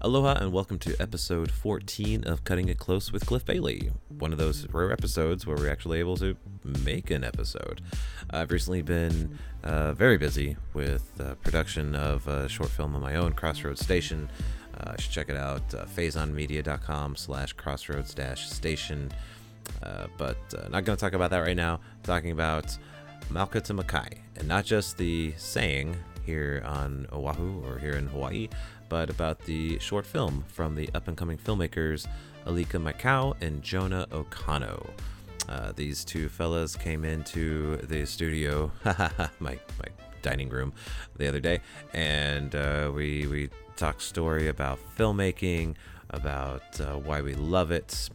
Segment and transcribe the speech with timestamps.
[0.00, 3.90] Aloha and welcome to episode 14 of Cutting It Close with Cliff Bailey.
[4.08, 7.80] One of those rare episodes where we're actually able to make an episode.
[8.30, 13.14] I've recently been uh, very busy with uh, production of a short film of my
[13.14, 14.28] own, Crossroads Station.
[14.76, 19.10] Uh, should check it out, uh, phazonmedia.com slash crossroads dash station.
[19.82, 21.80] Uh, but uh, not going to talk about that right now.
[22.02, 22.76] talking about
[23.30, 28.48] Mauka to Makai, and not just the saying here on Oahu or here in Hawaii,
[28.88, 32.06] but about the short film from the up and coming filmmakers
[32.46, 34.90] Alika Maikau and Jonah Okano.
[35.48, 39.88] Uh, these two fellas came into the studio, my, my
[40.22, 40.72] dining room,
[41.16, 41.60] the other day,
[41.94, 45.74] and uh, we, we talked story about filmmaking,
[46.10, 48.10] about uh, why we love it,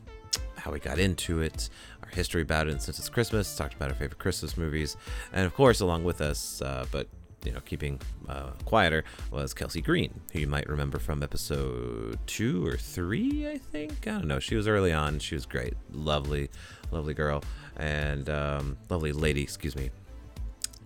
[0.57, 1.69] how we got into it,
[2.03, 4.95] our history about it, and since it's Christmas, talked about our favorite Christmas movies,
[5.31, 7.07] and of course, along with us, uh, but
[7.45, 12.65] you know, keeping uh, quieter was Kelsey Green, who you might remember from episode two
[12.65, 14.07] or three, I think.
[14.07, 14.39] I don't know.
[14.39, 15.19] She was early on.
[15.19, 15.73] She was great.
[15.91, 16.49] Lovely,
[16.91, 17.43] lovely girl,
[17.77, 19.91] and um, lovely lady, excuse me.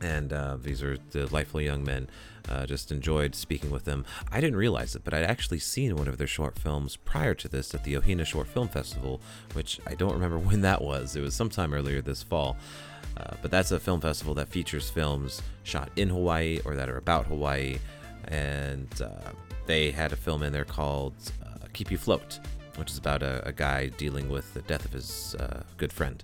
[0.02, 2.08] And uh, these are delightful young men.
[2.50, 4.06] Uh, just enjoyed speaking with them.
[4.32, 7.48] I didn't realize it, but I'd actually seen one of their short films prior to
[7.50, 9.20] this at the Ohina Short Film Festival,
[9.54, 11.16] which I don't remember when that was.
[11.16, 12.58] It was sometime earlier this fall.
[13.18, 16.98] Uh, but that's a film festival that features films shot in Hawaii or that are
[16.98, 17.78] about Hawaii.
[18.26, 19.32] And uh,
[19.66, 22.40] they had a film in there called uh, Keep You Float,
[22.76, 26.24] which is about a, a, guy dealing with the death of his uh, good friend.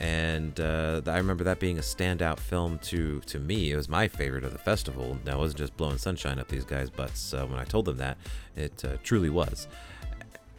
[0.00, 3.70] And uh, I remember that being a standout film to, to me.
[3.70, 5.16] It was my favorite of the festival.
[5.24, 8.18] Now, I wasn't just blowing sunshine up these guys' butts when I told them that.
[8.56, 9.68] It truly was.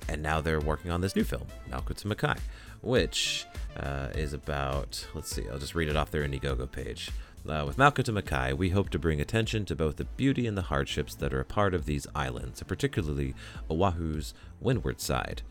[0.07, 2.37] And now they're working on this new film, Mauka to Makai
[2.85, 3.45] which
[3.77, 7.11] uh, is about, let's see, I'll just read it off their Indiegogo page.
[7.47, 10.57] Uh, with Mauka to Makai, we hope to bring attention to both the beauty and
[10.57, 13.35] the hardships that are a part of these islands, particularly
[13.69, 15.41] Oahu's windward side.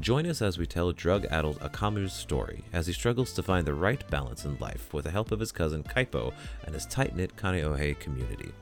[0.00, 3.74] Join us as we tell drug addled Akamu's story as he struggles to find the
[3.74, 6.32] right balance in life with the help of his cousin Kaipo
[6.64, 8.52] and his tight knit Kaneohe community.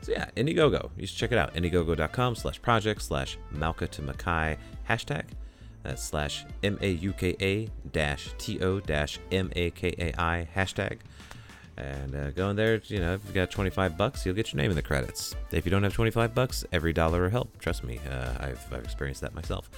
[0.00, 0.90] So yeah, Indiegogo.
[0.96, 1.54] You should check it out.
[1.54, 4.56] Indiegogo.com slash project slash Mauka to Makai
[4.88, 5.24] hashtag
[5.86, 10.20] that's slash M A U K A dash T O dash M A K A
[10.20, 10.98] I hashtag.
[11.78, 14.62] And uh, go in there, you know, if you've got 25 bucks, you'll get your
[14.62, 15.34] name in the credits.
[15.52, 17.58] If you don't have 25 bucks, every dollar will help.
[17.58, 19.68] Trust me, uh, I've, I've experienced that myself.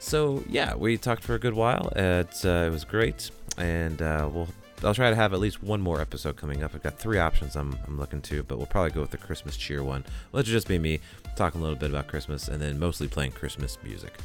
[0.00, 1.92] So, yeah, we talked for a good while.
[1.94, 3.30] It, uh, it was great.
[3.56, 4.48] And uh, we'll
[4.84, 6.74] I'll try to have at least one more episode coming up.
[6.74, 9.56] I've got three options I'm, I'm looking to, but we'll probably go with the Christmas
[9.56, 10.04] cheer one.
[10.32, 10.98] Let it just be me
[11.36, 14.18] talking a little bit about Christmas and then mostly playing Christmas music.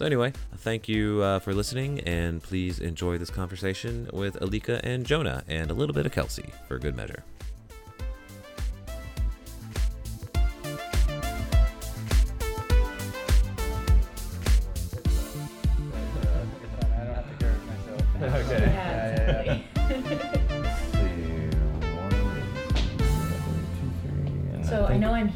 [0.00, 5.04] So, anyway, thank you uh, for listening, and please enjoy this conversation with Alika and
[5.04, 7.22] Jonah, and a little bit of Kelsey for good measure.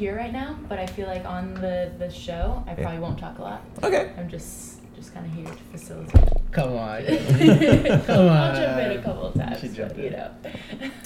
[0.04, 3.38] Here right now, but I feel like on the the show, I probably won't talk
[3.38, 3.64] a lot.
[3.82, 4.12] Okay.
[4.18, 6.28] I'm just just kind of here to facilitate.
[6.52, 7.04] Come on.
[8.06, 8.36] Come on.
[8.36, 10.30] I'll jump in a couple of times, but, you know.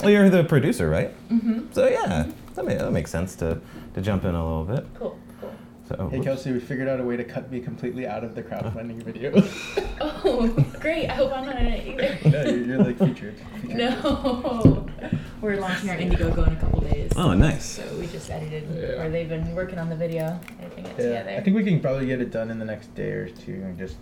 [0.02, 1.14] well, you're the producer, right?
[1.28, 1.72] Mm-hmm.
[1.72, 3.60] So yeah, that, may, that makes sense to
[3.94, 4.86] to jump in a little bit.
[4.94, 5.18] Cool.
[5.88, 8.42] So, hey Kelsey, we figured out a way to cut me completely out of the
[8.44, 9.32] crowdfunding video.
[10.02, 10.46] oh,
[10.80, 11.08] great!
[11.08, 12.18] I hope I'm not in it either.
[12.30, 13.36] no, you're, you're like featured.
[13.62, 13.78] featured.
[13.78, 14.86] No,
[15.40, 17.12] we're launching our Indiegogo in a couple days.
[17.16, 17.64] Oh, nice.
[17.64, 19.02] So we just edited, yeah.
[19.02, 21.04] or they've been working on the video, editing it yeah.
[21.04, 21.30] together.
[21.30, 23.78] I think we can probably get it done in the next day or two, and
[23.78, 23.96] just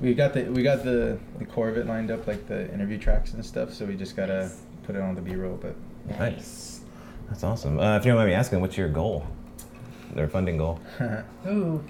[0.00, 2.98] we got the we got the the core of it lined up, like the interview
[2.98, 3.74] tracks and stuff.
[3.74, 4.60] So we just gotta nice.
[4.84, 5.56] put it on the B-roll.
[5.56, 5.74] But
[6.20, 6.82] nice.
[7.28, 7.80] That's awesome.
[7.80, 9.26] Uh, if you don't mind me asking, what's your goal?
[10.14, 10.80] Their funding goal?
[11.46, 11.82] Ooh.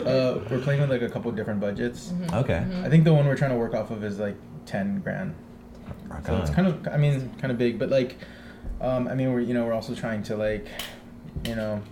[0.00, 2.08] Uh, we're playing with like a couple different budgets.
[2.08, 2.34] Mm-hmm.
[2.34, 2.54] Okay.
[2.54, 2.84] Mm-hmm.
[2.84, 4.36] I think the one we're trying to work off of is like
[4.66, 5.34] ten grand.
[6.06, 6.40] Rock so on.
[6.42, 8.16] it's kind of, I mean, kind of big, but like,
[8.80, 10.66] um, I mean, we're you know we're also trying to like,
[11.44, 11.82] you know,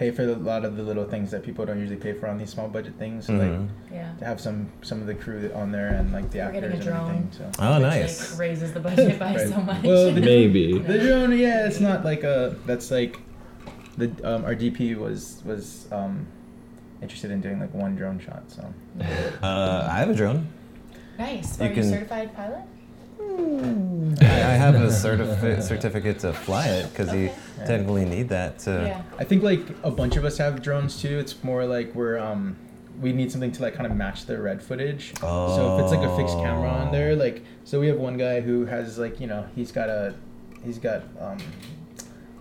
[0.00, 2.38] pay for a lot of the little things that people don't usually pay for on
[2.38, 3.26] these small budget things.
[3.26, 3.62] So mm-hmm.
[3.62, 4.14] like, yeah.
[4.18, 6.96] to have some some of the crew on there and like the we're actors and
[6.96, 7.30] everything.
[7.32, 7.50] So.
[7.58, 8.30] Oh, Which, nice.
[8.30, 9.48] Like, raises the budget by right.
[9.48, 9.82] so much.
[9.84, 13.20] Well, the, maybe the drone, yeah, it's not like a that's like
[13.96, 16.26] the um, our DP was was um,
[17.02, 18.44] interested in doing like one drone shot.
[18.48, 18.72] So.
[19.42, 20.48] Uh, I have a drone.
[21.18, 21.58] Nice.
[21.58, 22.64] You Are you, a certified pilot?
[23.20, 27.24] I, I have a certifi- certificate to fly it because okay.
[27.24, 27.64] you yeah.
[27.64, 28.70] technically need that to.
[28.70, 29.02] Yeah.
[29.18, 31.18] I think like a bunch of us have drones too.
[31.18, 32.56] It's more like we're um,
[33.00, 35.14] we need something to like kind of match the red footage.
[35.22, 35.56] Oh.
[35.56, 38.40] So if it's like a fixed camera on there, like so we have one guy
[38.40, 40.14] who has like you know he's got a
[40.64, 41.38] he's got um,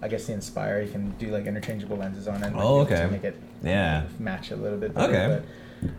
[0.02, 2.54] I guess the Inspire, you can do like interchangeable lenses on it.
[2.54, 3.12] like, Oh, be to okay.
[3.12, 4.04] Make it Yeah.
[4.20, 4.94] match a little bit.
[4.94, 5.42] Better, Okay.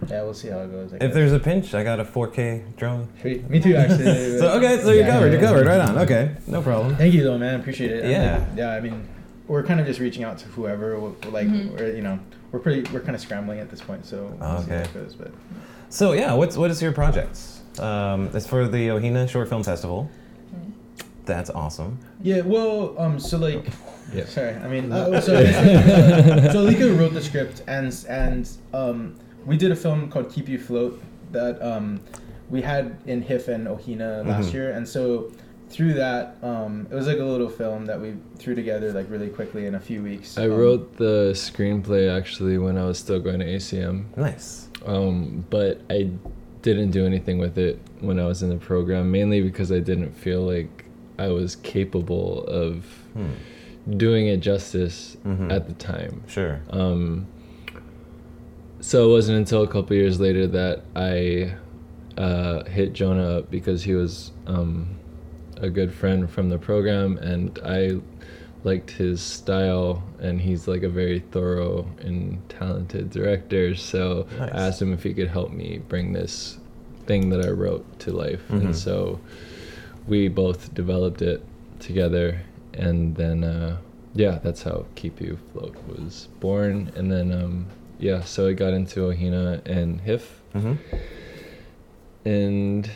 [0.01, 0.93] But yeah, we'll see how it goes.
[1.01, 3.09] If there's a pinch, I got a 4K drone.
[3.25, 4.05] Me too, actually.
[4.39, 5.33] So okay, so you're Yeah, covered.
[5.33, 5.67] You're covered.
[5.67, 5.99] Right on.
[5.99, 6.97] Okay, no problem.
[6.97, 7.61] Thank you, though, man.
[7.61, 8.03] Appreciate it.
[8.05, 8.39] And, Yeah.
[8.39, 8.71] like, yeah.
[8.73, 9.07] I mean,
[9.49, 10.99] we're kind of just reaching out to whoever.
[11.01, 11.79] we're- Like, Mhm.
[11.79, 12.19] we're you know,
[12.53, 12.91] we're pretty.
[12.93, 14.83] We're kind of scrambling at this point, so we'll see how Okay.
[14.83, 15.15] it goes.
[15.15, 15.31] But
[15.89, 17.61] So yeah, what's what is your projects?
[17.79, 20.11] Um, it's for the Ohina Short Film Festival.
[21.31, 21.99] That's awesome.
[22.23, 23.65] yeah, well, um, so like,
[24.15, 24.25] Yeah.
[24.27, 24.55] sorry.
[24.57, 25.33] I mean, uh, so
[26.53, 29.15] so Lika wrote the script, and and um,
[29.47, 31.01] we did a film called Keep You Float
[31.31, 32.01] that um,
[32.49, 34.55] we had in HIF and Ohina last Mhm.
[34.55, 35.31] year, and so
[35.69, 39.29] through that, um, it was like a little film that we threw together like really
[39.29, 40.37] quickly in a few weeks.
[40.37, 44.67] I Um, wrote the screenplay actually when I was still going to ACM, Nice.
[44.85, 46.11] um, but I
[46.63, 50.11] didn't do anything with it when I was in the program, mainly because I didn't
[50.17, 50.87] feel like
[51.21, 52.85] I was capable of
[53.15, 53.97] Hmm.
[53.97, 55.51] doing it justice Mhm.
[55.53, 56.23] at the time.
[56.27, 56.61] Sure.
[56.71, 57.27] Um,
[58.81, 61.55] so it wasn't until a couple years later that I
[62.17, 64.89] uh, hit Jonah up because he was um,
[65.57, 68.01] a good friend from the program, and I
[68.65, 73.75] liked his style, and he's like a very thorough and talented director.
[73.75, 74.51] So Nice.
[74.53, 76.59] I asked him if he could help me bring this
[77.07, 78.61] thing that I wrote to life, Mhm.
[78.61, 79.19] and so
[80.07, 81.45] we both developed it
[81.79, 82.41] together,
[82.75, 83.77] and then uh,
[84.15, 87.67] yeah, that's how Keep You Float was born, and then um,
[87.99, 90.75] yeah, so I got into Ohina and HIF, Mm-hmm.
[92.25, 92.91] and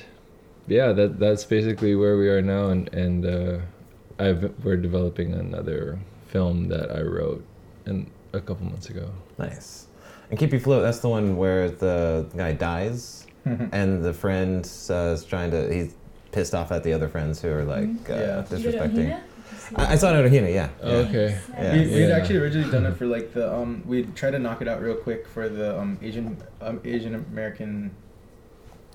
[0.67, 3.59] yeah, that that's basically where we are now, and and uh,
[4.19, 7.45] I've we're developing another film that I wrote,
[7.87, 9.11] and a couple months ago.
[9.39, 9.87] Nice.
[10.31, 10.83] And keep you float.
[10.83, 15.73] That's the one where the guy dies, and the friend uh, is trying to.
[15.73, 15.95] He's
[16.35, 18.45] pissed off at the other friends who are like uh, Yeah.
[18.51, 19.21] Disrespecting.
[19.77, 20.53] I, I saw it at Ohina.
[20.53, 20.69] Yeah.
[20.83, 21.07] Oh, yeah.
[21.09, 21.39] okay.
[21.53, 21.73] Yeah.
[21.73, 22.17] We, we'd Yeah.
[22.17, 24.97] actually originally done it for like the um we tried to knock it out real
[24.97, 27.91] quick for the um Asian um, Asian American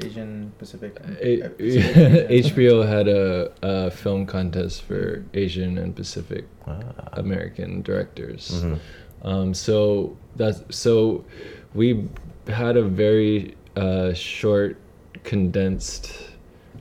[0.01, 0.97] Asian Pacific.
[1.21, 1.95] A- uh, Pacific,
[2.39, 2.51] yeah.
[2.51, 6.79] HBO had a, a film contest for Asian and Pacific Ah.
[7.13, 8.43] American directors.
[8.63, 8.79] Mhm.
[9.23, 11.25] Um, so that's so
[11.73, 12.07] we
[12.47, 14.77] had a very uh, short,
[15.23, 16.11] condensed.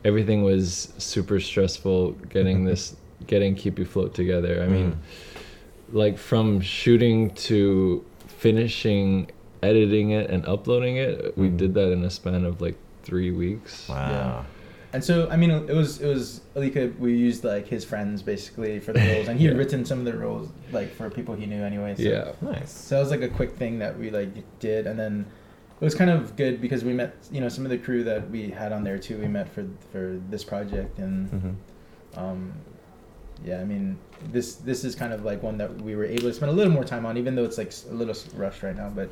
[0.05, 2.97] Everything was super stressful getting this,
[3.27, 4.63] getting Keep You Float together.
[4.63, 4.99] I mean,
[5.93, 9.31] like from shooting to finishing,
[9.63, 11.57] editing it and uploading it, we Mhm.
[11.57, 13.89] did that in a span of like three weeks.
[13.89, 14.45] Wow.
[14.93, 18.81] And so I mean it was it was Alika we used like his friends basically
[18.81, 19.59] for the roles and he had Yeah.
[19.59, 21.95] written some of the roles like for people he knew anyway.
[21.97, 22.03] So.
[22.05, 22.33] Yeah.
[22.41, 22.71] Nice.
[22.73, 24.29] So that was like a quick thing that we like
[24.61, 25.27] did, and then
[25.81, 28.31] it was kind of good because we met, you know, some of the crew that
[28.31, 29.19] we had on there too.
[29.19, 31.55] We met for for this project, and Mhm.
[32.21, 32.53] um,
[33.45, 33.97] yeah, I mean,
[34.33, 36.73] this this is kind of like one that we were able to spend a little
[36.73, 38.91] more time on, even though it's like a little s- rushed right now.
[38.95, 39.11] But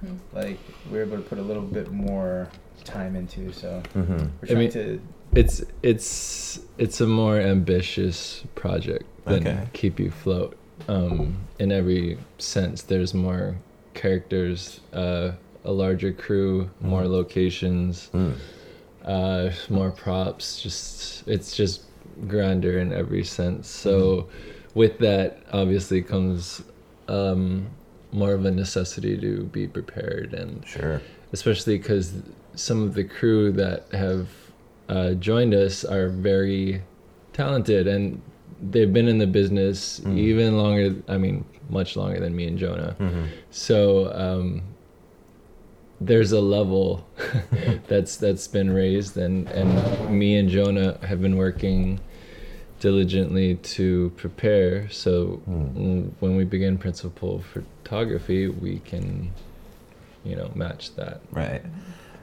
[0.00, 0.16] Hmm.
[0.34, 0.58] like
[0.90, 2.48] we were able to put a little bit more
[2.84, 4.28] time into, so Mhm.
[4.42, 5.00] we're I mean- to.
[5.34, 9.58] It's it's it's a more ambitious project than Okay.
[9.72, 10.56] Keep You Float.
[10.88, 13.54] Um, in every sense, there's more
[13.94, 15.30] characters, uh,
[15.64, 17.10] a larger crew, more Mhm.
[17.10, 18.32] locations, Mm.
[19.04, 20.60] uh, more props.
[20.62, 21.82] Just it's just
[22.28, 23.68] grander in every sense.
[23.68, 24.28] So,
[24.74, 26.62] with that, obviously comes
[27.08, 27.66] um,
[28.12, 31.00] more of a necessity to be prepared and Sure.
[31.32, 32.12] especially because
[32.54, 34.28] some of the crew that have
[34.88, 36.80] uh, joined us are very
[37.32, 38.20] talented and
[38.70, 40.16] they've been in the business Mm.
[40.18, 43.26] even longer i mean much longer than me and jonah Mhm.
[43.50, 44.62] so um,
[46.06, 47.06] there's a level
[47.88, 49.70] that's that's been raised and and
[50.10, 52.00] me and jonah have been working
[52.80, 56.10] diligently to prepare so Mm.
[56.20, 59.30] when we begin principal photography we can
[60.24, 61.62] you know match that Right.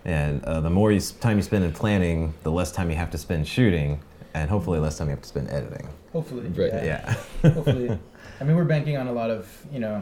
[0.05, 3.11] And uh, the more you, time you spend in planning, the less time you have
[3.11, 3.99] to spend shooting,
[4.33, 5.89] and hopefully less time you have to spend editing.
[6.13, 6.71] Hopefully, Right.
[6.85, 7.13] Yeah.
[7.43, 7.99] Hopefully,
[8.39, 9.43] I mean, we're banking on a lot of
[9.73, 10.01] you know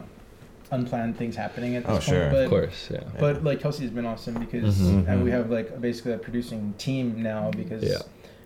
[0.70, 2.04] unplanned things happening at this Oh, point.
[2.04, 2.30] sure.
[2.30, 5.08] But of course yeah But like Kelsey's been awesome because Mhm.
[5.08, 7.98] and we have like basically a producing team now because Yeah.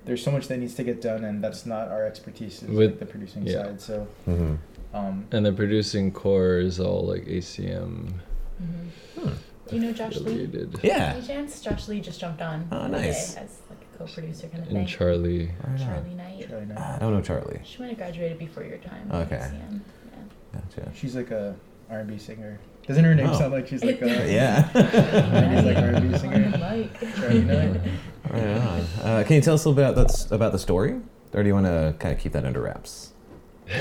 [0.05, 2.91] there's so much that needs to get done and that's not our expertise is With-
[2.93, 3.65] like the producing yeah.
[3.65, 3.81] side.
[3.81, 4.55] So hmm
[4.95, 8.13] um and the producing core is all like acm
[8.63, 9.33] Mhm.
[9.69, 10.21] Do you know Josh Lee?
[10.45, 11.15] affiliated Yeah.
[11.17, 11.61] Any chance?
[11.63, 12.69] Josh Lee just jumped on.
[12.71, 13.37] Oh, the other day nice.
[13.37, 14.77] As like a co-producer kind of and thing.
[14.79, 15.79] And Charlie Right.
[15.79, 16.49] Charlie Knight.
[16.49, 16.79] Charlie Knight.
[16.79, 17.61] I don't know Charlie.
[17.65, 19.09] She might have graduated before your time.
[19.11, 19.37] Okay.
[19.37, 19.81] ACM.
[20.53, 20.61] Yeah.
[20.77, 20.91] Gotcha.
[20.95, 21.55] she's like a
[21.93, 22.59] R&B singer.
[22.87, 23.39] Doesn't her name Oh.
[23.39, 24.69] sound like she's like a Yeah.
[24.75, 26.51] Maybe like R&B singer.
[26.59, 27.15] Like.
[27.17, 27.81] Charlie Knight?
[28.31, 28.81] right on.
[29.03, 31.01] Uh, can you tell us a little bit about that's about the story,
[31.33, 33.13] or do you want to kind of keep that under wraps?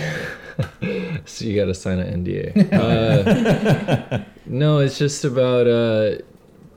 [1.25, 2.71] so you got to sign an NDA.
[2.73, 6.17] Uh, no, it's just about uh,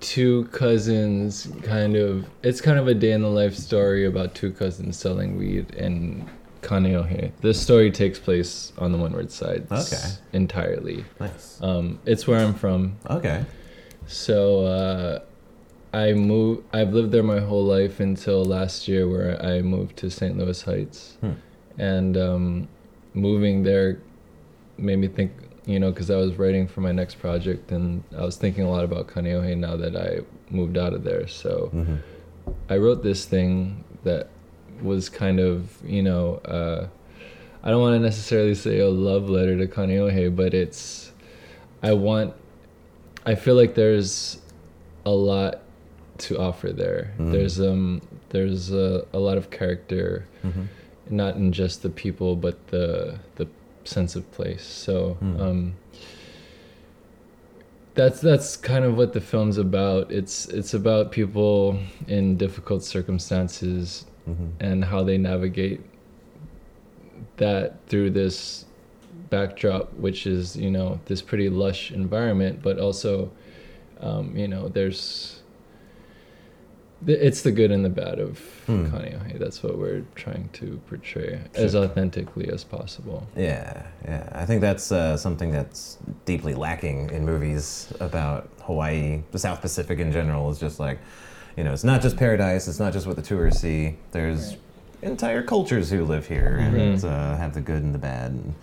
[0.00, 1.48] two cousins.
[1.62, 5.36] Kind of, it's kind of a day in the life story about two cousins selling
[5.36, 5.74] weed
[6.64, 7.32] in Kaneohe.
[7.40, 9.66] This story takes place on the Windward side.
[9.70, 9.96] Okay.
[10.32, 11.04] Entirely.
[11.20, 11.58] Nice.
[11.62, 12.96] Um, it's where I'm from.
[13.08, 13.44] Okay.
[14.06, 15.18] So uh,
[15.96, 16.64] I moved.
[16.72, 20.36] I've lived there my whole life until last year, where I moved to St.
[20.36, 21.32] Louis Heights, Hmm.
[21.78, 22.68] and um,
[23.14, 23.98] moving there
[24.78, 25.32] made me think.
[25.66, 28.70] You know, because I was writing for my next project, and I was thinking a
[28.70, 30.18] lot about Kaneohe now that I
[30.50, 31.26] moved out of there.
[31.26, 31.96] So hmm
[32.68, 34.28] I wrote this thing that
[34.82, 36.88] was kind of, you know, uh,
[37.62, 41.12] I don't want to necessarily say a love letter to Kaneohe, but it's,
[41.82, 42.34] I want,
[43.24, 44.40] I feel like there's
[45.06, 45.60] a lot
[46.18, 47.12] to offer there.
[47.18, 47.32] Mm.
[47.32, 50.64] There's um, there's a, a lot of character, hmm
[51.10, 53.46] not in just the people, but the the
[53.84, 54.64] sense of place.
[54.64, 55.18] So.
[55.22, 55.40] Mm.
[55.40, 55.74] Um,
[57.94, 60.10] that's that's kind of what the film's about.
[60.10, 61.78] It's it's about people
[62.08, 65.80] in difficult circumstances hmm and how they navigate
[67.36, 68.64] that through this
[69.30, 73.30] backdrop, which is you know this pretty lush environment, but also
[74.00, 75.40] um, you know there's
[77.06, 78.86] it's the good and the bad of Hmm.
[78.86, 79.38] Kaneohe.
[79.38, 83.26] That's what we're trying to portray as authentically as possible.
[83.36, 84.26] Yeah, yeah.
[84.32, 89.98] I think that's uh, something that's deeply lacking in movies about Hawaii, the South Pacific
[89.98, 90.48] in general.
[90.50, 90.98] Is just like,
[91.56, 92.66] you know, it's not just paradise.
[92.68, 93.96] It's not just what the tourists see.
[94.12, 94.58] There's Right.
[95.02, 97.04] entire cultures who live here and Mhm.
[97.04, 98.54] uh, have the good and the bad and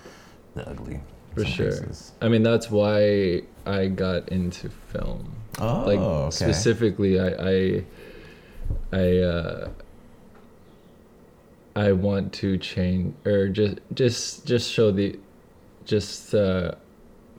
[0.56, 1.00] the ugly.
[1.36, 1.70] For sure.
[1.72, 2.12] cases.
[2.22, 5.32] I mean, that's why I got into film.
[5.60, 6.30] Oh, like okay.
[6.32, 7.84] specifically i i
[8.94, 9.70] i uh
[11.76, 15.18] i want to change or just just just show the
[15.86, 16.72] just uh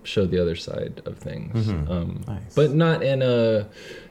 [0.04, 1.90] show the other side of things Mhm.
[1.90, 2.54] um Nice.
[2.54, 3.66] but not in a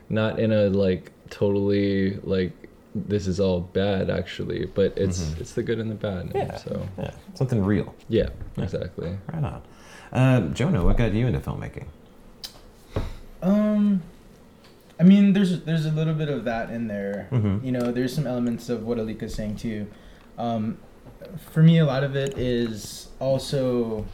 [0.09, 2.51] not in a like totally like
[2.93, 5.41] this is all bad actually but it's Mhm.
[5.41, 6.57] it's the good and the bad Yeah.
[6.57, 7.95] so Yeah, something real.
[8.09, 8.63] yeah Yeah.
[8.63, 9.61] exactly Right on.
[10.11, 11.85] Uh, Jonah, what got you into filmmaking?
[13.41, 14.01] Um,
[14.99, 17.27] I mean, there's there's a little bit of that in there.
[17.31, 17.63] Mhm.
[17.63, 19.87] You know, there's some elements of what Alika's saying too.
[20.37, 20.77] Um,
[21.51, 24.05] for me, a lot of it is also,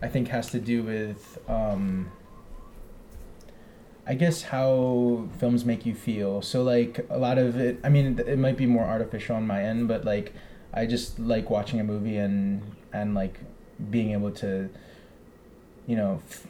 [0.00, 2.10] I think, has to do with, um,
[4.08, 6.40] I guess, how films make you feel.
[6.40, 7.78] So, like, a lot of it.
[7.84, 10.32] I mean, it might be more artificial on my end, but like,
[10.72, 13.38] I just like watching a movie and and like
[13.90, 14.70] being able to,
[15.86, 16.46] you know, f-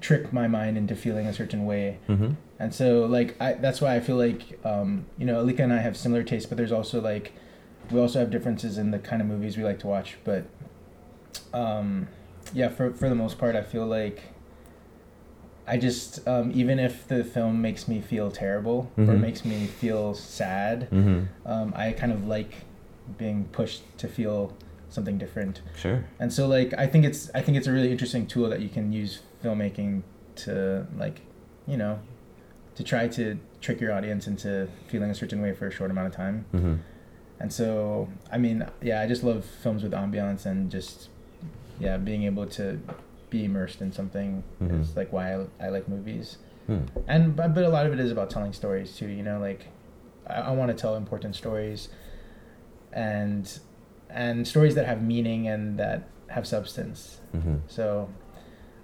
[0.00, 1.98] trick my mind into feeling a certain way.
[2.08, 2.32] Mm-hmm.
[2.58, 5.78] And so, like, I that's why I feel like, um, you know, Alika and I
[5.78, 7.32] have similar tastes, but there's also like,
[7.92, 10.18] we also have differences in the kind of movies we like to watch.
[10.24, 10.44] But,
[11.54, 12.08] um,
[12.52, 14.22] yeah, for for the most part, I feel like.
[15.72, 19.20] I just, um, even if the film makes me feel terrible or Mhm.
[19.20, 21.20] makes me feel sad, Mm-hmm.
[21.52, 22.52] um, I kind of like
[23.18, 24.40] being pushed to feel
[24.88, 25.62] something different.
[25.76, 25.98] Sure.
[26.18, 28.68] And so like I think it's I think it's a really interesting tool that you
[28.76, 29.12] can use
[29.42, 30.02] filmmaking
[30.44, 31.16] to like,
[31.72, 31.94] you know,
[32.76, 34.50] to try to trick your audience into
[34.88, 36.36] feeling a certain way for a short amount of time.
[36.54, 36.74] Mm-hmm.
[37.40, 41.08] And so I mean, yeah, I just love films with ambiance and just
[41.78, 42.78] yeah, being able to
[43.30, 44.80] be immersed in something Mhm.
[44.80, 46.38] is like why I, I like movies.
[46.66, 46.78] Hmm.
[47.06, 49.66] And but, but a lot of it is about telling stories too, you know, like
[50.26, 51.88] I, I want to tell important stories
[52.92, 53.58] and
[54.08, 57.20] and stories that have meaning and that have substance.
[57.34, 57.56] Mm-hmm.
[57.68, 58.08] So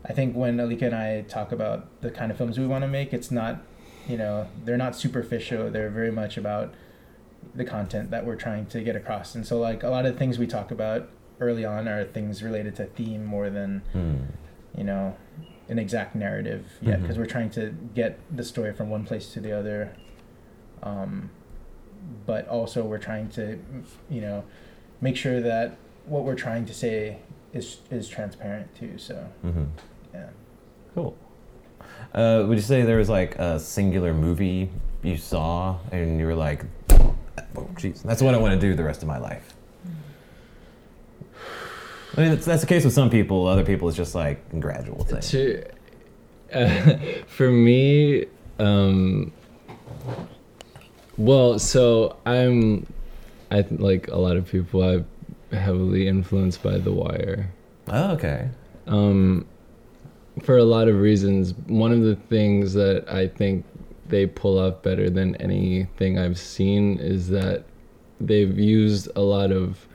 [0.05, 2.88] I think when Alika and I talk about the kind of films we want to
[2.88, 3.61] make, it's not,
[4.09, 5.69] you know, they're not superficial.
[5.71, 6.75] They're very much about
[7.55, 9.35] the content that we're trying to get across.
[9.35, 11.09] And so like a lot of the things we talk about
[11.40, 14.16] early on are things related to theme more than, Hmm.
[14.76, 15.16] you know,
[15.69, 19.40] an exact narrative yet because we're trying to get the story from one place to
[19.40, 19.93] the other.
[20.83, 21.31] Um,
[22.25, 23.59] but also we're trying to,
[24.09, 24.45] you know,
[25.00, 25.76] make sure that
[26.07, 27.19] what we're trying to say
[27.52, 28.97] is is transparent too.
[28.99, 29.64] So Mm-hmm.
[30.14, 30.28] yeah.
[30.95, 31.16] Cool.
[32.14, 34.71] Uh, would you say there was like a singular movie
[35.02, 37.14] you saw and you were like, oh,
[37.75, 39.55] jeez, that's what I want to do the rest of my life?
[42.16, 43.46] I mean, that's, that's the case with some people.
[43.46, 45.20] Other people, it's just like a gradual thing.
[45.20, 45.64] To,
[46.52, 48.26] uh, for me,
[48.58, 49.32] um,
[51.18, 52.87] well, so I'm,
[53.50, 54.82] I th- like a lot of people.
[54.82, 55.06] I'm
[55.52, 57.50] heavily influenced by The Wire.
[57.88, 58.49] Oh, okay.
[58.87, 59.46] Um,
[60.42, 61.54] for a lot of reasons.
[61.66, 63.64] One of the things that I think
[64.08, 67.64] they pull off better than anything I've seen is that
[68.20, 69.87] they've used a lot of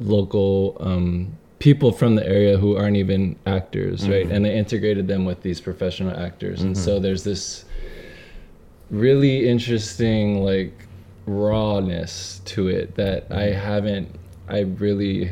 [0.00, 4.26] local um, people from the area who aren't even actors, right?
[4.26, 4.32] Mhm.
[4.34, 6.78] And they integrated them with these professional actors, and Mhm.
[6.78, 7.64] so there's this
[8.90, 10.72] really interesting like
[11.26, 14.08] rawness to it that I haven't,
[14.48, 15.30] I really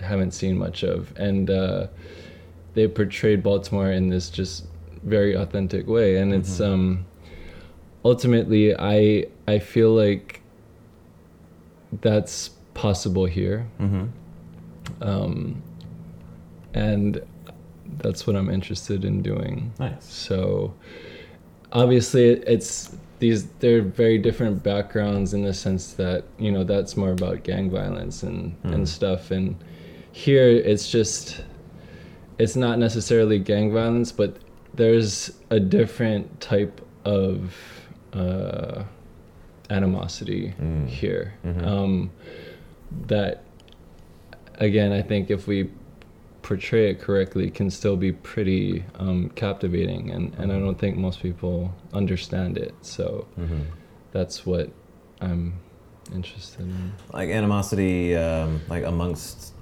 [0.00, 1.86] haven't seen much of, and uh,
[2.74, 4.66] they portrayed Baltimore in this just
[5.02, 6.66] very authentic way, and it's Mhm.
[6.72, 7.04] um,
[8.04, 10.40] ultimately I I feel like
[12.02, 14.04] that's possible here Mm-hmm.
[15.02, 15.62] um,
[16.74, 17.20] and
[17.98, 19.72] that's what I'm interested in doing.
[19.78, 20.04] Nice.
[20.04, 20.74] So
[21.72, 27.12] obviously, it's these they're very different backgrounds in the sense that you know that's more
[27.12, 28.74] about gang violence and Mm.
[28.74, 29.54] and stuff, and
[30.12, 31.44] here it's just
[32.38, 34.36] it's not necessarily gang violence, but
[34.74, 37.54] there's a different type of
[38.12, 38.82] uh,
[39.70, 40.88] animosity Mm.
[40.88, 41.66] here Mhm.
[41.66, 42.10] um,
[43.06, 43.42] that
[44.56, 45.70] again i think if we
[46.42, 51.20] portray it correctly can still be pretty um, captivating and, and i don't think most
[51.22, 52.74] people understand it.
[52.82, 53.62] So Mm-hmm.
[54.12, 54.70] that's what
[55.20, 55.54] i'm
[56.14, 56.92] interested in.
[57.12, 59.54] Like animosity, um, like amongst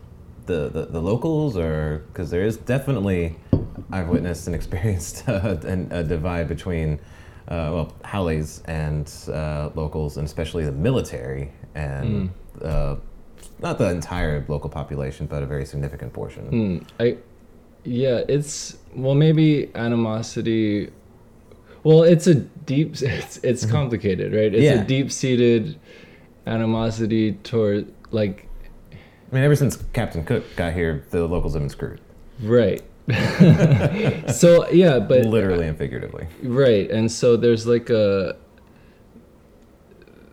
[0.47, 3.37] the, the, the locals, or because there is definitely,
[3.93, 5.61] I've witnessed and experienced a,
[5.93, 6.99] a divide between,
[7.49, 12.97] uh, well, haoles and uh, locals, and especially the military, and uh,
[13.61, 16.47] not the entire local population, but a very significant portion.
[16.47, 17.17] Hmm, i
[17.85, 20.91] yeah it's well maybe animosity
[21.83, 24.83] well it's a deep it's, it's complicated right it's Yeah.
[24.83, 25.79] a deep-seated
[26.47, 28.47] animosity toward like
[28.93, 32.01] I mean, ever since Captain Cook got here, the locals have been screwed,
[32.43, 32.83] right
[34.33, 36.27] so yeah but literally and figuratively.
[36.43, 38.37] Right, and so there's like a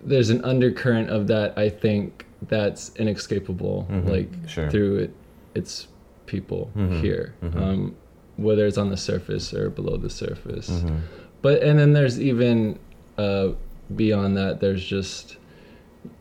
[0.04, 4.70] there's an undercurrent of that I think that's inescapable, Mhm, like sure.
[4.70, 5.14] through it,
[5.56, 5.88] its
[6.26, 7.56] people Mhm, here, mhm.
[7.62, 7.96] um,
[8.38, 10.70] whether it's on the surface or below the surface.
[10.70, 11.00] Mhm.
[11.42, 12.80] But and then there's even
[13.18, 13.50] uh,
[13.96, 15.38] beyond that, there's just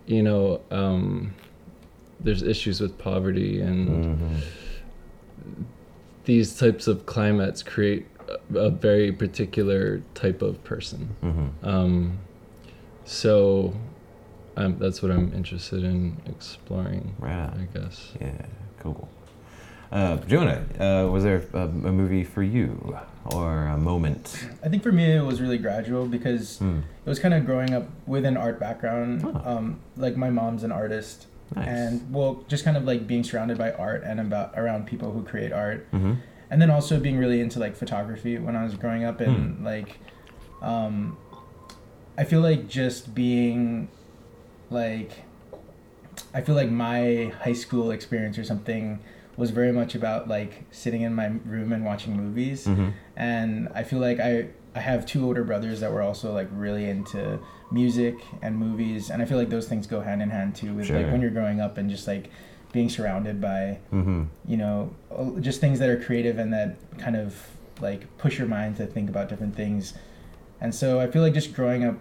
[0.06, 1.34] you know um,
[2.20, 3.88] there's issues with poverty and
[4.18, 4.40] Mhm.
[6.24, 8.06] these types of climates create
[8.54, 11.08] a, a very particular type of person.
[11.22, 11.50] Mhm.
[11.62, 12.18] Um,
[13.08, 13.72] so
[14.58, 17.32] um, that's what I'm interested in exploring, Right.
[17.48, 18.12] I guess.
[18.20, 18.32] Yeah,
[18.80, 19.08] cool.
[19.90, 22.98] Uh, Jonah, uh, was there a, a movie for you
[23.32, 24.46] or a moment?
[24.62, 26.80] I think for me it was really gradual because Hmm.
[27.06, 29.22] it was kind of growing up with an art background.
[29.24, 29.42] Oh.
[29.56, 31.66] Um, like my mom's an artist, Nice.
[31.66, 35.22] and well, just kind of like being surrounded by art and about around people who
[35.22, 36.14] create art, Mm-hmm.
[36.50, 39.64] and then also being really into like photography when I was growing up, and Hmm.
[39.64, 39.96] like,
[40.60, 41.16] um,
[42.18, 43.88] I feel like just being,
[44.70, 45.12] like,
[46.34, 48.98] I feel like my high school experience or something
[49.36, 52.88] was very much about like sitting in my room and watching movies Mm-hmm.
[53.16, 56.90] and I feel like I I have two older brothers that were also like really
[56.90, 57.38] into
[57.70, 60.74] music and movies, and I feel like those things go hand in hand too.
[60.74, 62.30] With like when you're growing up and just like
[62.72, 64.24] being surrounded by Mm-hmm.
[64.46, 64.92] you know
[65.40, 67.34] just things that are creative and that kind of
[67.80, 69.94] like push your mind to think about different things,
[70.60, 71.96] and so I feel like just growing up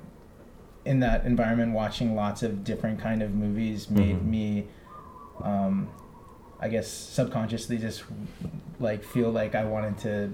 [0.88, 4.26] in that environment, watching lots of different kind of movies, made Mhm.
[4.26, 4.66] me.
[5.44, 5.90] Um,
[6.60, 8.04] I guess subconsciously just
[8.80, 10.34] like feel like I wanted to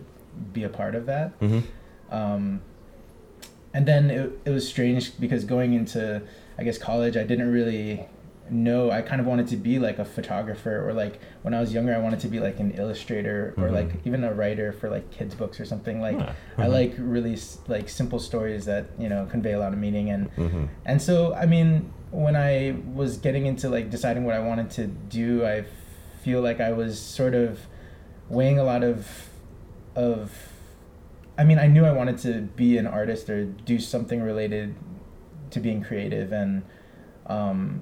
[0.53, 1.37] be a part of that.
[1.41, 2.15] Mm-hmm.
[2.15, 2.61] Um,
[3.73, 6.21] and then it, it was strange because going into,
[6.57, 8.05] I guess, college, I didn't really
[8.49, 8.91] know.
[8.91, 11.93] I kind of wanted to be like a photographer, or like when I was younger,
[11.93, 13.73] I wanted to be like an illustrator or Mhm.
[13.73, 16.01] like even a writer for like kids' books or something.
[16.01, 16.71] Like, Ah, I mhm.
[16.71, 20.29] like really s- like simple stories that you know convey a lot of meaning and
[20.36, 20.65] Mm-hmm.
[20.86, 24.88] and so I mean when I was getting into like deciding what I wanted to
[24.88, 25.63] do, I
[26.21, 27.60] feel like I was sort of
[28.29, 29.29] weighing a lot of
[29.95, 30.49] of
[31.38, 34.75] I mean, I knew I wanted to be an artist or do something related
[35.49, 36.62] to being creative and
[37.25, 37.82] um,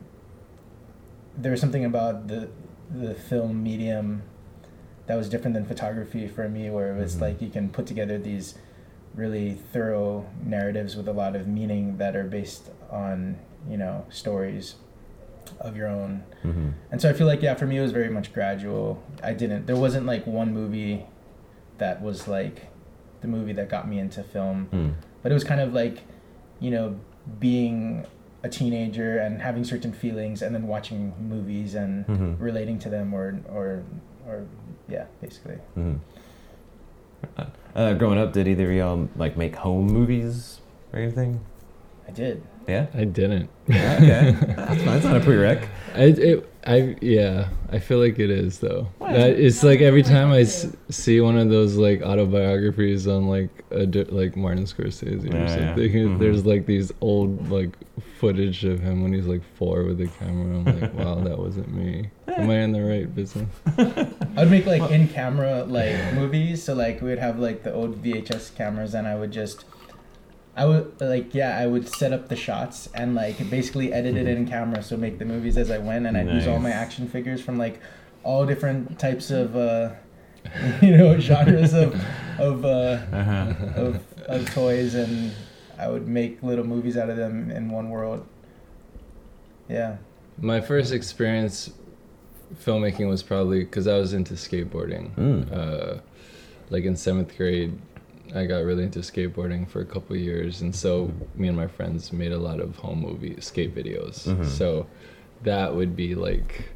[1.38, 2.50] there was something about the
[2.94, 4.22] the film medium
[5.08, 7.22] that was different than photography for me where it was Mhm.
[7.22, 8.56] like you can put together these
[9.16, 13.38] really thorough narratives with a lot of meaning that are based on
[13.70, 14.76] you know stories
[15.60, 16.70] of your own Mm-hmm.
[16.92, 19.68] and so i feel like yeah for me it was very much gradual i didn't
[19.68, 21.06] there wasn't like one movie
[21.78, 22.68] that was like
[23.22, 24.94] the movie that got me into film Mm.
[25.24, 26.04] but it was kind of like
[26.60, 27.00] you know
[27.40, 28.06] being
[28.44, 32.36] a teenager and having certain feelings and then watching movies and Mhm.
[32.40, 33.84] relating to them or or
[34.28, 34.44] or
[34.90, 35.98] yeah basically Mm-hmm.
[37.76, 40.60] Uh, growing up, did either of y'all like make home movies
[40.92, 41.40] or anything?
[42.08, 42.88] i did Yeah.
[42.94, 43.50] I didn't.
[43.70, 44.36] okay.
[44.56, 44.98] That's fine.
[44.98, 45.68] It's not a prereq.
[45.96, 48.88] I, it, I, yeah, I feel like it is though.
[49.00, 53.50] That, it's like every time I s- see one of those like autobiographies on like
[53.72, 55.56] a di- like Martin Scorsese or Yeah, yeah.
[55.68, 56.20] something, Mhm.
[56.20, 57.72] there's like these old like
[58.20, 60.58] footage of him when he's like four with the camera.
[60.60, 62.10] I'm like, wow, that wasn't me.
[62.28, 63.50] Am I in the right business?
[64.38, 66.64] I'd make like in camera like movies.
[66.64, 69.66] So like we would have like the old VHS cameras, and I would just,
[70.56, 74.28] I would like yeah, I would set up the shots and like basically edit it
[74.28, 77.08] in camera, so make the movies as I went, and I'd use all my action
[77.08, 77.80] figures from like
[78.24, 79.92] all different types of uh,
[80.82, 81.96] you know genres of
[82.40, 83.54] of uh, Uh-huh.
[83.76, 85.32] of of toys, and
[85.80, 88.26] I would make little movies out of them in one world.
[89.70, 89.98] Yeah.
[90.38, 91.72] My first experience
[92.64, 95.16] filmmaking was probably because I was into skateboarding.
[95.16, 95.52] Mm.
[95.52, 96.02] Uh,
[96.70, 97.78] like in seventh grade,
[98.34, 101.68] I got really into skateboarding for a couple of years, and so me and my
[101.68, 104.28] friends made a lot of home movie skate videos.
[104.28, 104.46] Mhm.
[104.46, 104.88] So
[105.44, 106.70] that would be like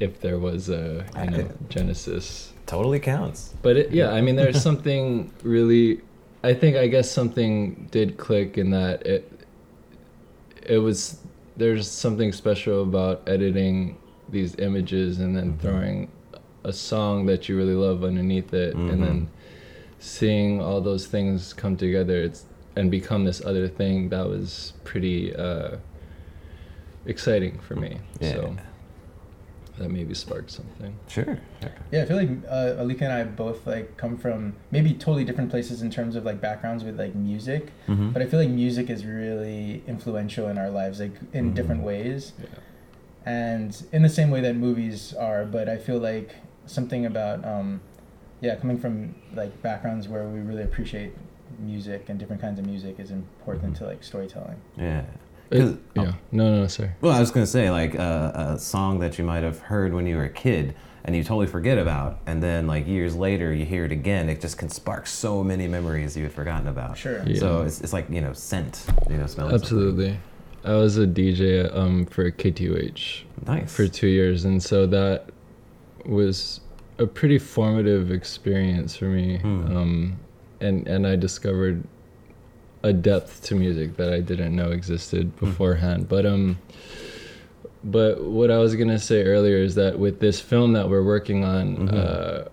[0.00, 2.52] if there was a you know Genesis.
[2.66, 3.54] Totally counts.
[3.62, 6.00] But it, yeah, I mean, there's something really.
[6.44, 9.32] I think I guess something did click in that it.
[10.66, 11.18] It was
[11.56, 13.96] there's something special about editing
[14.28, 15.58] these images and then Mhm.
[15.60, 16.08] throwing
[16.64, 19.28] a song that you really love underneath it, and then
[19.98, 22.22] seeing all those things come together.
[22.22, 22.44] It's
[22.76, 25.78] and become this other thing that was pretty uh,
[27.06, 27.98] exciting for me.
[28.20, 28.32] Yeah.
[28.32, 28.56] So
[29.78, 30.96] that maybe sparked something.
[31.08, 31.38] Sure.
[31.60, 31.72] sure.
[31.92, 35.50] Yeah, I feel like uh, Alika and I both like come from maybe totally different
[35.50, 38.12] places in terms of like backgrounds with like music, Mhm.
[38.12, 41.54] but I feel like music is really influential in our lives, like in Mhm.
[41.54, 42.46] different ways, Yeah.
[43.24, 45.44] and in the same way that movies are.
[45.44, 46.30] But I feel like
[46.66, 47.80] something about um,
[48.40, 51.12] yeah, coming from like backgrounds where we really appreciate
[51.58, 54.56] music and different kinds of music is important to like storytelling.
[54.76, 55.04] Yeah.
[55.50, 56.02] It- 'Cause- oh.
[56.02, 56.12] yeah.
[56.30, 56.90] No, no, sorry.
[57.00, 59.94] Well, I was going to say, like, uh, a song that you might have heard
[59.94, 60.74] when you were a kid
[61.04, 64.42] and you totally forget about, and then, like, years later you hear it again, it
[64.42, 66.98] just can spark so many memories you had forgotten about.
[66.98, 67.22] Sure.
[67.26, 67.38] Yeah.
[67.40, 69.54] So it's, it's like, you know, scent, you know, smelling something.
[69.54, 70.18] Absolutely.
[70.64, 73.74] I was a DJ um, for KTUH Nice.
[73.74, 75.30] for two years, and so that
[76.04, 76.60] was
[76.98, 79.38] a pretty formative experience for me.
[79.38, 79.76] Hmm.
[79.76, 80.16] Um,
[80.60, 81.84] and and I discovered
[82.82, 85.46] a depth to music that I didn't know existed Hmm.
[85.46, 86.08] beforehand.
[86.08, 86.58] But um,
[87.84, 91.44] but what I was gonna say earlier is that with this film that we're working
[91.44, 91.94] on, Mhm.
[91.94, 92.44] uh,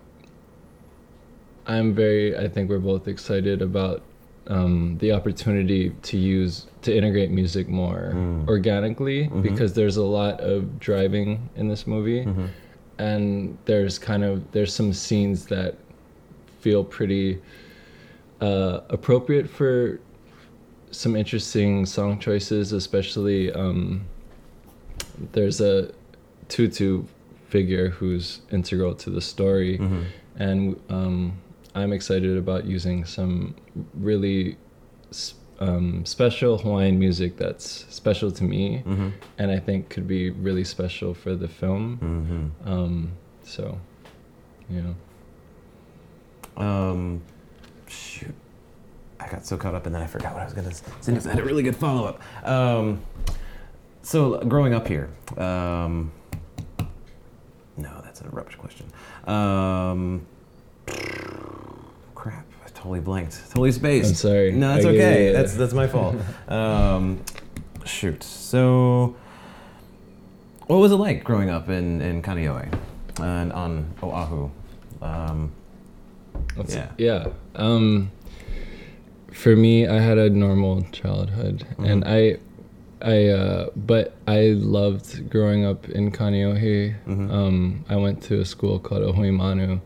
[1.66, 2.36] I'm very.
[2.36, 4.02] I think we're both excited about
[4.48, 8.46] um, the opportunity to use to integrate music more Mm.
[8.46, 9.42] organically Mhm.
[9.42, 12.50] because there's a lot of driving in this movie Mhm.
[12.98, 15.76] And there's kind of there's some scenes that
[16.60, 17.40] feel pretty
[18.40, 20.00] uh, appropriate for
[20.90, 24.04] some interesting song choices especially um,
[25.32, 25.92] there's a
[26.48, 27.04] tutu
[27.48, 30.04] figure who's integral to the story Mhm.
[30.38, 31.32] and um,
[31.74, 33.54] I'm excited about using some
[33.94, 34.56] really
[35.10, 39.12] s- um, special Hawaiian music that's special to me, Mhm.
[39.38, 42.52] and I think could be really special for the film.
[42.64, 42.68] Mhm.
[42.70, 43.78] Um, so,
[44.68, 44.94] you know,
[46.62, 47.20] Um,
[47.86, 48.34] shoot.
[49.20, 51.28] I got so caught up and then I forgot what I was going to say.
[51.30, 52.20] I had a really good follow up.
[52.48, 53.00] Um,
[54.02, 56.12] so, growing up here, um,
[57.76, 58.86] no, that's a rubbish question.
[59.26, 60.26] Um,
[62.86, 63.40] totally blanked.
[63.48, 64.08] Totally spaced.
[64.10, 64.52] I'm sorry.
[64.52, 65.32] No, that's I okay.
[65.32, 66.14] That's that's my fault.
[66.48, 67.20] um,
[67.84, 68.22] shoot.
[68.22, 69.16] So,
[70.68, 72.72] what was it like growing up in in Kaneohe
[73.20, 74.50] and on Oahu?
[75.02, 75.52] Um,
[76.68, 76.88] Yeah.
[76.98, 77.26] yeah.
[77.56, 78.10] Um,
[79.32, 82.06] for me, I had a normal childhood, and Mhm.
[82.06, 82.38] I,
[83.04, 86.94] I, uh, but I loved growing up in Kaneohe.
[87.06, 87.30] Mhm.
[87.30, 89.80] Um, I went to a school called Ahuimanu,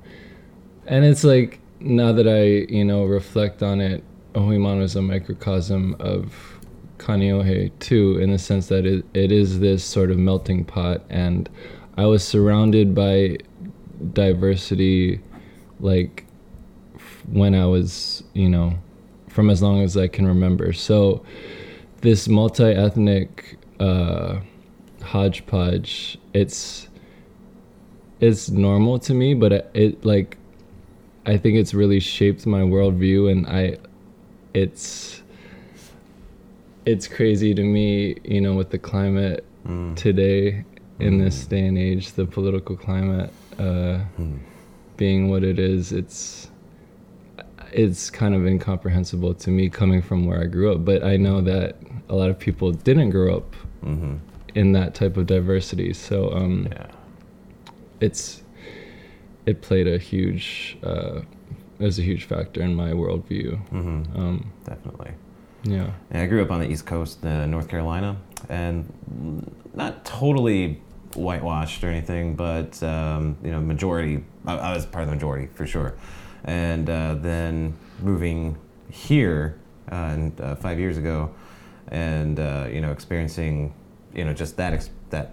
[0.86, 5.96] and it's like now that I, you know, reflect on it, Ahuimanu is a microcosm
[5.98, 6.58] of
[6.98, 11.48] Kaneohe too, in the sense that it, it is this sort of melting pot, and
[11.96, 13.38] I was surrounded by
[14.12, 15.20] diversity,
[15.80, 16.26] like
[17.26, 18.78] when I was, you know,
[19.28, 20.72] from as long as I can remember.
[20.72, 21.24] So
[22.00, 24.40] this multi-ethnic uh,
[25.02, 26.88] hodgepodge, it's
[28.20, 30.36] it's normal to me, but it, it like
[31.26, 33.78] I think it's really shaped my worldview, and I
[34.54, 35.22] it's
[36.86, 40.64] it's crazy to me, you know, with the climate mm, today
[40.98, 44.38] in this day and age, the political climate uh, mm,
[44.96, 46.50] being what it is, it's
[47.72, 50.84] it's kind of incomprehensible to me coming from where I grew up.
[50.84, 51.76] But I know that
[52.08, 54.18] a lot of people didn't grow up mhm.
[54.54, 55.92] in that type of diversity.
[55.92, 56.86] So um, Yeah.
[58.00, 58.39] it's
[59.46, 61.20] it played a huge uh,
[61.78, 63.56] it was a huge factor in my worldview.
[63.68, 65.12] hmm Um, Definitely.
[65.64, 65.92] yeah.
[66.12, 68.16] Yeah, I grew up on the East Coast, uh, North Carolina,
[68.50, 68.84] and
[69.74, 70.80] not totally
[71.14, 74.22] whitewashed or anything, but um, you know, majority.
[74.46, 75.94] I, I was part of the majority for sure.
[76.44, 78.56] And uh, then moving
[78.90, 79.56] here,
[79.90, 81.30] uh, and, uh, five years ago,
[81.88, 83.72] and uh, you know, experiencing,
[84.14, 85.32] you know, just that ex- that.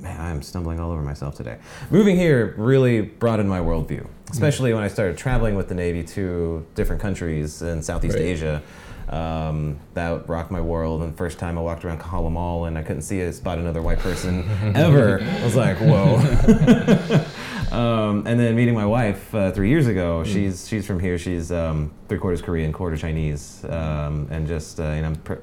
[0.00, 1.58] Man, I'm stumbling all over myself today.
[1.90, 6.66] Moving here really broadened my worldview, especially when I started traveling with the Navy to
[6.74, 8.24] different countries in Southeast Right.
[8.24, 8.62] Asia.
[9.08, 11.02] Um, that rocked my world.
[11.02, 13.58] And the first time I walked around Kahala Mall and I couldn't see a spot
[13.58, 16.16] another white person ever, I was like, whoa.
[17.70, 21.18] um, and then meeting my wife uh, three years ago, she's she's from here.
[21.18, 25.34] She's um, three quarters Korean, quarter Chinese, um, and just uh, you know, pr-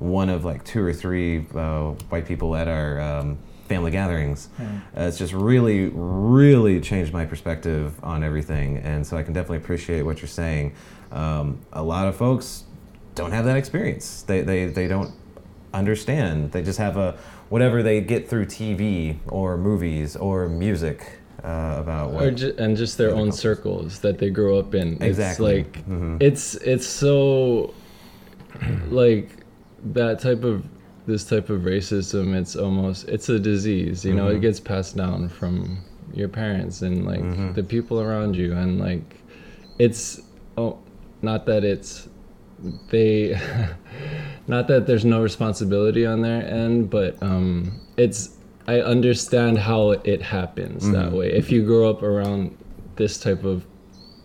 [0.00, 4.48] one of like two or three uh, white people at our um, family gatherings.
[4.60, 4.64] Uh,
[5.02, 10.02] it's just really, really changed my perspective on everything, and so I can definitely appreciate
[10.02, 10.74] what you're saying.
[11.12, 12.64] Um, a lot of folks
[13.14, 14.22] don't have that experience.
[14.22, 15.12] They, they, they don't
[15.72, 16.52] understand.
[16.52, 17.16] They just have a
[17.48, 22.24] whatever they get through TV or movies or music uh, about what.
[22.24, 23.38] or ju- and just their own cultures.
[23.40, 25.00] circles that they grow up in.
[25.02, 25.60] Exactly.
[25.60, 26.22] It's like Mhm.
[26.22, 27.72] it's it's so
[28.90, 29.30] like
[29.92, 30.64] that type of
[31.06, 32.34] this type of racism.
[32.34, 34.04] It's almost it's a disease.
[34.04, 34.36] You know, Mhm.
[34.36, 35.78] it gets passed down from
[36.14, 37.54] your parents and like Mhm.
[37.54, 39.16] the people around you, and like
[39.78, 40.20] it's
[40.56, 40.78] oh,
[41.22, 42.08] not that it's
[42.90, 43.38] they.
[44.46, 48.36] not that there's no responsibility on their end, but um, it's
[48.66, 51.18] I understand how it happens that Mhm.
[51.18, 51.32] way.
[51.32, 52.52] If you grow up around
[52.96, 53.64] this type of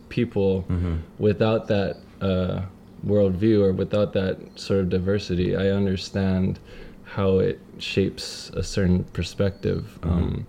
[0.09, 0.99] people Mhm.
[1.19, 2.61] without that uh,
[3.05, 6.59] worldview or without that sort of diversity, I understand
[7.03, 9.97] how it shapes a certain perspective.
[10.03, 10.45] Um,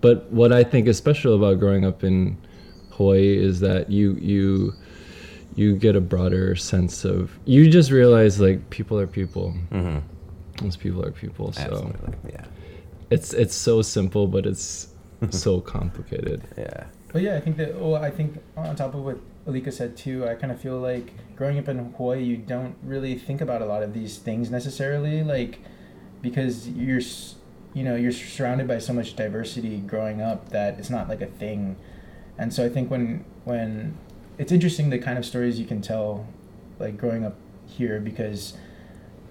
[0.00, 2.36] but what I think is special about growing up in
[2.90, 4.74] Hawaii is that you you
[5.54, 9.54] you get a broader sense of you just realize like people are people.
[9.70, 10.02] Mhm.
[10.62, 11.52] Most people are people.
[11.52, 12.14] So Absolutely.
[12.32, 12.44] Yeah.
[13.10, 14.88] it's it's so simple, but it's
[15.30, 16.42] so complicated.
[16.58, 16.84] Yeah.
[17.12, 17.78] But yeah, I think that.
[17.78, 21.12] Well, I think on top of what Alika said too, I kind of feel like
[21.36, 25.24] growing up in Hawaii, you don't really think about a lot of these things necessarily,
[25.24, 25.58] like
[26.20, 27.00] because you're,
[27.74, 31.26] you know, you're surrounded by so much diversity growing up that it's not like a
[31.26, 31.76] thing,
[32.38, 33.98] and so I think when when
[34.38, 36.26] it's interesting the kind of stories you can tell,
[36.78, 38.56] like growing up here, because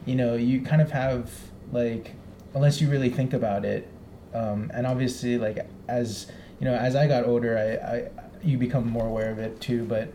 [0.06, 1.32] you know you kind of have
[1.72, 2.16] like
[2.54, 3.88] unless you really think about it,
[4.34, 8.10] um, and obviously like as you know, as I got older, I, I
[8.44, 9.86] you become more aware of it too.
[9.86, 10.14] But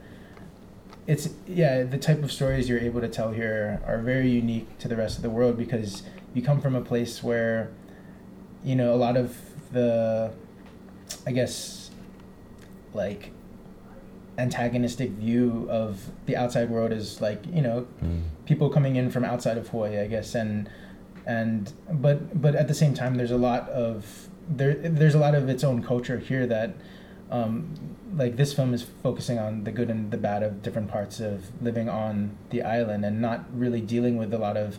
[1.06, 4.88] it's yeah, the type of stories you're able to tell here are very unique to
[4.88, 6.02] the rest of the world because
[6.34, 7.70] you come from a place where,
[8.64, 9.36] you know, a lot of
[9.72, 10.32] the,
[11.26, 11.90] I guess,
[12.94, 13.30] like
[14.38, 18.22] antagonistic view of the outside world is like you know Mm.
[18.44, 20.68] people coming in from outside of Hawaii, I guess, and
[21.26, 25.34] and but but at the same time, there's a lot of there there's a lot
[25.34, 26.74] of its own culture here that
[27.30, 27.74] um,
[28.14, 31.44] like this film is focusing on the good and the bad of different parts of
[31.62, 34.78] living on the island and not really dealing with a lot of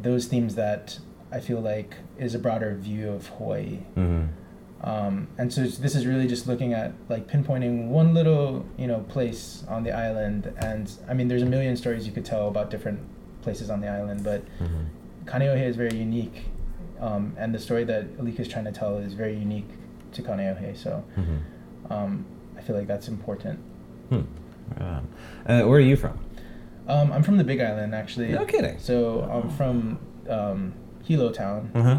[0.00, 0.98] those themes that
[1.32, 3.80] I feel like is a broader view of Hawaii.
[3.96, 4.28] Mhm.
[4.80, 9.00] Um, and so this is really just looking at like pinpointing one little you know
[9.08, 12.70] place on the island and i mean there's a million stories you could tell about
[12.70, 13.00] different
[13.42, 14.84] places on the island but Mhm.
[15.24, 16.44] kaneohe is very unique
[17.00, 19.68] um, and the story that alika is trying to tell is very unique
[20.12, 21.38] to kaneohe so Mhm.
[21.90, 22.24] Um,
[22.56, 23.58] i feel like that's important
[24.10, 24.22] Hmm.
[24.80, 25.02] Right.
[25.46, 26.18] Uh, where are you from?
[26.88, 28.78] um, i'm from the big island actually No kidding.
[28.78, 29.98] so i'm from
[30.28, 30.72] um,
[31.04, 31.98] hilo town Uh huh.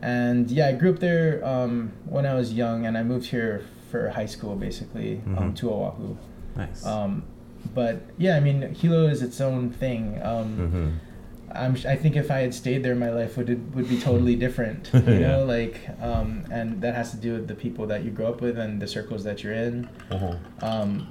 [0.00, 3.64] and yeah, I grew up there um, when I was young, and I moved here
[3.90, 5.56] for high school, basically, um, Mhm.
[5.56, 6.16] to Oahu.
[6.56, 6.84] Nice.
[6.84, 7.22] Um,
[7.74, 10.20] but yeah, I mean, Hilo is its own thing.
[10.22, 10.90] Um, Mhm.
[11.54, 14.90] I'm, I think if I had stayed there, my life would would be totally different.
[14.94, 15.18] You Yeah.
[15.28, 18.40] know, like, um, and that has to do with the people that you grow up
[18.40, 19.88] with and the circles that you're in.
[20.10, 20.36] Uh-huh.
[20.62, 21.08] Um,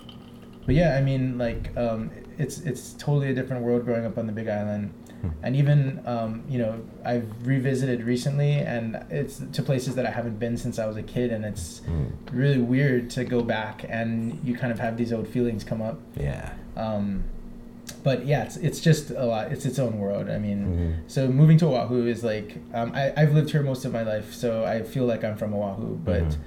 [0.65, 4.25] but yeah, I mean, like, um, it's it's totally a different world growing up on
[4.27, 5.29] the Big Island, Hmm.
[5.43, 10.39] and even um, you know I've revisited recently, and it's to places that I haven't
[10.39, 12.12] been since I was a kid, and it's Mm.
[12.32, 15.99] really weird to go back and you kind of have these old feelings come up.
[16.17, 16.53] Yeah.
[16.75, 17.23] Um,
[18.04, 19.52] but yeah, it's it's just a lot.
[19.52, 20.30] It's its own world.
[20.30, 20.60] I mean,
[21.06, 21.12] Mhm.
[21.12, 24.34] so moving to Oahu is like um, I I've lived here most of my life,
[24.34, 25.96] so I feel like I'm from Oahu.
[26.04, 26.38] But Mhm.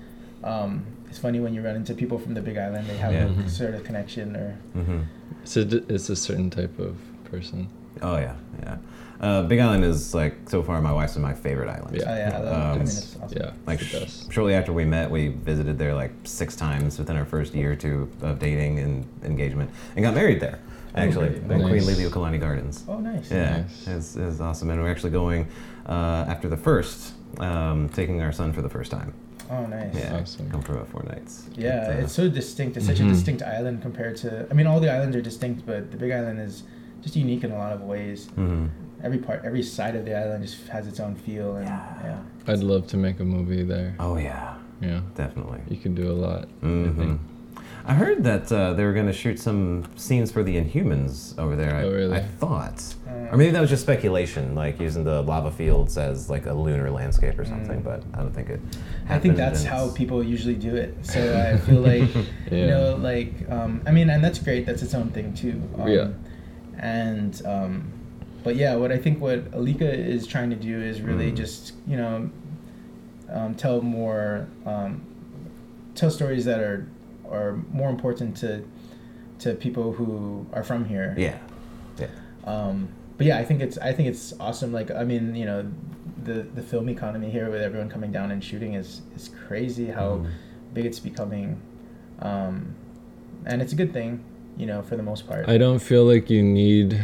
[0.44, 3.28] um, it's funny when you run into people from the Big Island; they have Yeah.
[3.44, 5.04] a sort of connection or Mhm.
[5.42, 6.96] It's a, d- it's a certain type of
[7.30, 7.68] person.
[8.02, 8.76] Oh yeah, yeah.
[9.20, 11.96] Uh, Big Island is like so far my wife's my favorite island.
[11.96, 12.02] Yeah.
[12.10, 13.38] Oh yeah, I, love, I Um, mean it's awesome.
[13.40, 17.16] Yeah, Like it's sh- shortly after we met, we visited there like six times within
[17.16, 20.58] our first year or two of dating and engagement, and got married there.
[20.96, 21.42] Actually, great.
[21.42, 21.68] in Nice.
[21.68, 22.84] Queen Liliuokalani Gardens.
[22.88, 23.30] Oh nice.
[23.30, 23.86] Yeah, Nice.
[23.88, 25.46] it's, it's awesome, and we're actually going
[25.86, 29.12] uh, after the first, um, taking our son for the first time.
[29.50, 29.94] Oh nice.
[29.94, 30.50] Yeah, Awesome.
[30.50, 31.48] come for about four nights.
[31.54, 32.76] Yeah, But, uh, it's so distinct.
[32.76, 33.10] It's such a Mhm.
[33.10, 34.46] distinct island compared to.
[34.50, 36.64] I mean, all the islands are distinct, but the Big Island is
[37.02, 38.28] just unique in a lot of ways.
[38.36, 38.68] mhm.
[39.02, 42.04] Every part, every side of the island just has its own feel, and Yeah.
[42.04, 42.52] yeah.
[42.52, 43.94] I'd love to make a movie there.
[44.00, 45.60] Oh yeah, Yeah, definitely.
[45.68, 46.48] you can do a lot.
[46.62, 47.20] I hmm think.
[47.88, 51.54] I heard that uh, they were going to shoot some scenes for the Inhumans over
[51.54, 51.74] there.
[51.76, 52.16] I, Oh, really?
[52.16, 53.32] I thought, Mm.
[53.32, 56.90] or maybe that was just speculation, like using the lava fields as like a lunar
[56.90, 57.80] landscape or something.
[57.80, 57.84] Mm.
[57.84, 58.60] But I don't think it.
[59.08, 60.96] I think that's how people usually do it.
[61.02, 61.20] So
[61.52, 62.08] I feel like,
[62.50, 64.66] you know, like, um, I mean, and that's great.
[64.66, 65.62] That's its own thing too.
[65.78, 66.08] Um, Yeah.
[66.78, 67.92] And, um,
[68.42, 71.36] but yeah, what I think what Alika is trying to do is really Mm.
[71.36, 72.30] just, you know,
[73.30, 75.02] um, tell more, um,
[75.94, 76.86] tell stories that are
[77.30, 78.62] are more important to
[79.40, 81.14] to people who are from here.
[81.18, 81.38] Yeah,
[81.98, 82.06] yeah.
[82.44, 84.72] Um, but yeah, I think it's I think it's awesome.
[84.72, 85.70] Like I mean, you know,
[86.24, 90.18] the the film economy here with everyone coming down and shooting is is crazy how
[90.18, 90.26] Mhm.
[90.74, 91.56] big it's becoming,
[92.20, 92.74] um,
[93.44, 94.20] and it's a good thing,
[94.56, 95.48] you know, for the most part.
[95.48, 96.98] I don't feel like you need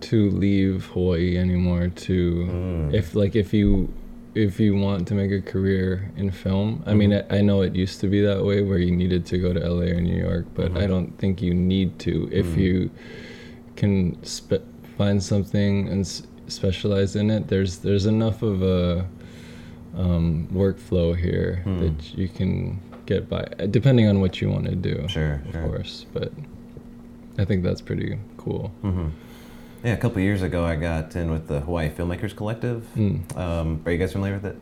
[0.00, 2.94] to leave Hawaii anymore to Mm.
[2.94, 3.88] if like if you
[4.34, 6.82] if you want to make a career in film.
[6.86, 9.38] I mean, I, I know it used to be that way where you needed to
[9.38, 10.88] go to LA or New York, but I Mhm.
[10.88, 12.56] don't think you need to if Mm.
[12.58, 12.90] you
[13.76, 14.66] can spe-
[14.98, 17.48] find something and s- specialize in it.
[17.48, 19.06] There's there's enough of a
[19.96, 21.78] um, workflow here Hmm.
[21.78, 25.06] that you can get by, depending on what you want to do.
[25.08, 25.62] Sure, of sure.
[25.68, 26.06] course.
[26.12, 26.32] But
[27.38, 28.72] I think that's pretty cool.
[29.84, 32.86] Yeah, a couple years ago, I got in with the Hawaii Filmmakers Collective.
[32.96, 33.36] Mm.
[33.36, 34.56] Um, are you guys familiar with it?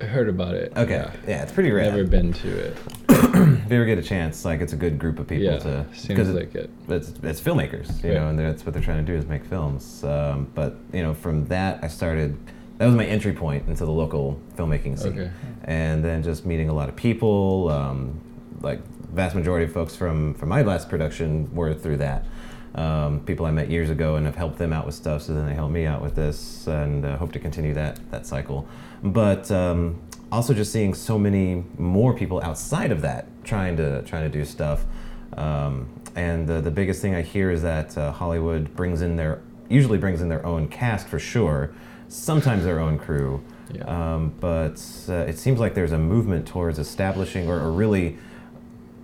[0.00, 0.72] I heard about it.
[0.76, 1.10] Okay, Yeah.
[1.26, 1.90] yeah, it's pretty rad.
[1.92, 2.76] Never been to it.
[3.66, 5.84] If you ever get a chance, like it's a good group of people yeah, to
[5.92, 6.70] seems because it- like it.
[6.88, 8.18] it's, it's filmmakers, you Right.
[8.20, 10.04] know, and that's what they're trying to do is make films.
[10.04, 12.36] Um, but you know, from that, I started.
[12.78, 15.30] That was my entry point into the local filmmaking scene, Okay.
[15.64, 17.68] and then just meeting a lot of people.
[17.70, 18.20] Um,
[18.60, 18.80] like
[19.12, 22.24] vast majority of folks from from my last production were through that.
[22.76, 25.46] Um, people I met years ago and have helped them out with stuff, so then
[25.46, 28.68] they helped me out with this, and uh, hope to continue that that cycle.
[29.02, 29.98] But um,
[30.30, 34.44] also just seeing so many more people outside of that trying to trying to do
[34.44, 34.84] stuff.
[35.36, 39.40] Um, and uh, the biggest thing I hear is that uh, Hollywood brings in their
[39.68, 41.74] usually brings in their own cast for sure,
[42.08, 43.42] sometimes their own crew.
[43.72, 43.84] Yeah.
[43.84, 48.16] Um, but uh, it seems like there's a movement towards establishing or, or really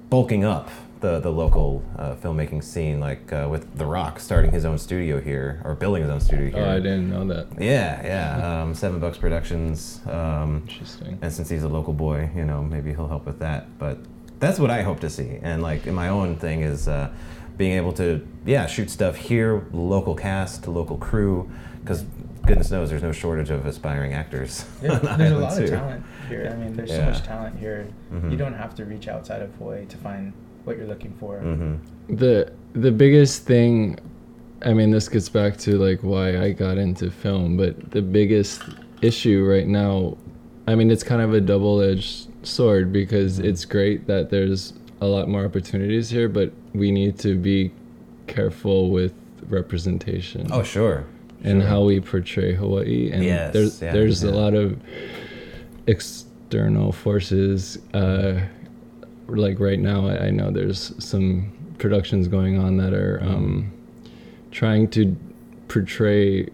[0.08, 0.70] bulking up
[1.02, 5.20] the, the local uh, filmmaking scene, like uh, with The Rock starting his own studio
[5.20, 6.64] here or building his own studio here.
[6.64, 7.48] Oh, I didn't know that.
[7.60, 8.62] Yeah, yeah.
[8.62, 10.00] Um, Seven Bucks Productions.
[10.06, 11.18] Um, Interesting.
[11.20, 13.78] and since he's a local boy, you know, maybe he'll help with that.
[13.78, 13.98] But
[14.38, 15.38] that's what I hope to see.
[15.42, 17.10] And like in my own thing is uh,
[17.56, 22.04] being able to, yeah, shoot stuff here, local cast, local crew, because
[22.46, 24.64] goodness knows there's no shortage of aspiring actors.
[24.82, 25.64] Yeah, there's a lot too.
[25.64, 26.48] of talent here.
[26.52, 27.88] I mean, there's so much talent here.
[28.12, 28.30] Mhm.
[28.30, 30.32] You don't have to reach outside of Hawaii to find
[30.64, 31.38] what you're looking for.
[31.40, 31.74] hmm
[32.08, 33.96] the the biggest thing
[34.64, 38.60] i mean this gets back to like why i got into film but the biggest
[39.02, 40.16] issue right now
[40.66, 43.44] i mean it's kind of a double-edged sword because Mhm.
[43.44, 47.70] it's great that there's a lot more opportunities here but we need to be
[48.26, 49.12] careful with
[49.48, 51.04] representation Oh, sure.
[51.44, 51.68] and Sure.
[51.68, 54.76] how we portray hawaii and Yes, there's yeah, there's a lot of
[55.86, 58.40] external forces uh
[59.36, 63.72] like right now I, I know there's some productions going on that are um
[64.50, 65.16] trying to
[65.68, 66.48] portray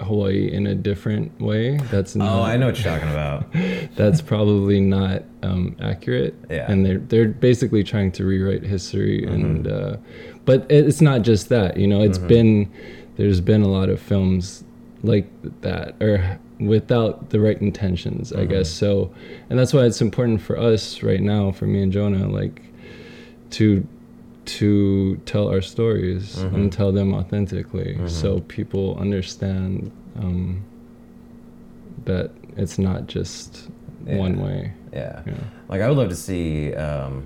[0.00, 3.46] hawaii in a different way that's not Oh, I know what you're talking about.
[3.96, 6.34] that's probably not um, accurate.
[6.50, 6.70] Yeah.
[6.70, 9.32] And they're they're basically trying to rewrite history, Mhm.
[9.34, 9.96] and uh,
[10.44, 11.76] but it's not just that.
[11.76, 12.28] You know, it's Mhm.
[12.28, 12.72] been
[13.16, 14.64] there's been a lot of films
[15.02, 15.26] like
[15.60, 18.48] that or without the right intentions, I Mhm.
[18.50, 18.70] guess.
[18.70, 19.10] So,
[19.50, 22.62] and that's why it's important for us right now, for me and Jonah, like
[23.50, 23.86] to
[24.46, 26.54] to tell our stories Mhm.
[26.54, 28.10] and tell them authentically, Mhm.
[28.10, 29.90] so people understand
[30.20, 30.60] um,
[32.04, 33.68] that it's not just
[34.06, 34.18] Yeah.
[34.18, 34.72] one way.
[34.92, 35.22] Yeah.
[35.26, 35.32] Yeah.
[35.68, 37.22] Like I would love to see um,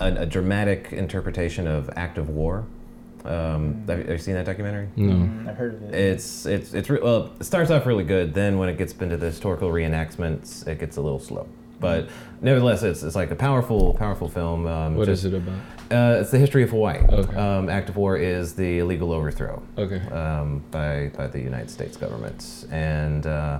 [0.00, 2.64] a, a dramatic interpretation of Act of War.
[3.28, 4.88] Um, have, you, have you seen that documentary?
[4.96, 5.50] No.
[5.50, 5.94] I've heard of it.
[5.94, 7.30] It's it's it's re- well.
[7.38, 8.32] It starts off really good.
[8.34, 11.46] Then when it gets into the historical reenactments, it gets a little slow.
[11.80, 12.08] but
[12.40, 14.66] nevertheless, it's it's like a powerful powerful film.
[14.66, 15.58] Um, What is just- it about?
[15.90, 16.98] Uh, it's the history of Hawaii.
[17.08, 17.34] Okay.
[17.36, 20.00] Um, Act of War is the illegal overthrow Okay.
[20.10, 22.66] um, by by the United States government.
[22.70, 23.58] And uh,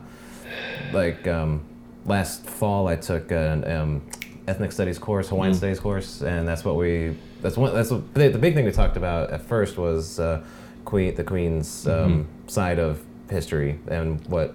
[0.92, 1.60] like um,
[2.06, 4.02] last fall, I took an um,
[4.46, 5.56] ethnic studies course, Hawaiian Mm.
[5.58, 7.16] studies course, and that's what we.
[7.42, 7.74] That's one.
[7.74, 10.42] That's what, the, the big thing we talked about at first was uh,
[10.84, 14.54] Queen, the Queen's um, side of history and what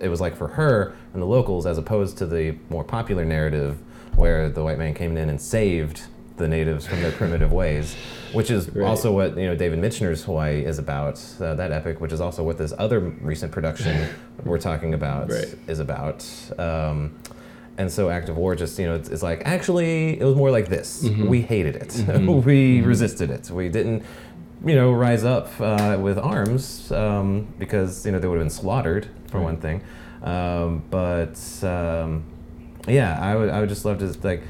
[0.00, 3.78] it was like for her and the locals, as opposed to the more popular narrative
[4.16, 6.02] where the white man came in and saved
[6.36, 7.94] the natives from their primitive ways,
[8.32, 8.84] which is Right.
[8.88, 11.22] also what you know David Michener's Hawaii is about.
[11.40, 14.08] Uh, that epic, which is also what this other recent production
[14.44, 15.54] we're talking about Right.
[15.68, 16.26] is about.
[16.58, 17.14] Um,
[17.78, 20.50] and so Act of War just, you know, it's, it's like, actually, it was more
[20.50, 21.04] like this.
[21.04, 21.28] Mhm.
[21.28, 21.88] We hated it.
[21.88, 22.44] Mhm.
[22.44, 22.86] we Mhm.
[22.86, 23.50] resisted it.
[23.50, 24.02] We didn't,
[24.64, 28.50] you know, rise up uh, with arms um, because, you know, they would have been
[28.50, 29.44] slaughtered, for Right.
[29.44, 29.82] one thing.
[30.22, 32.24] Um, but, um,
[32.86, 34.42] yeah, I would, I would just love to, like,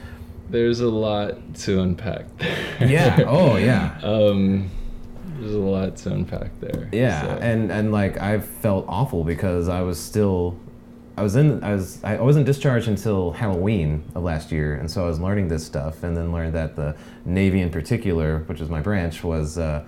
[0.51, 2.89] There's a lot to unpack there.
[2.89, 3.99] yeah, oh, yeah.
[4.05, 4.71] Um,
[5.41, 6.89] there's a lot to unpack there.
[6.93, 10.55] Yeah, so- and and like I felt awful because I was still,
[11.17, 15.05] I was in, I was, I wasn't discharged until Halloween of last year, and so
[15.05, 18.69] I was learning this stuff, and then learned that the Navy in particular, which is
[18.69, 19.85] my branch, was uh,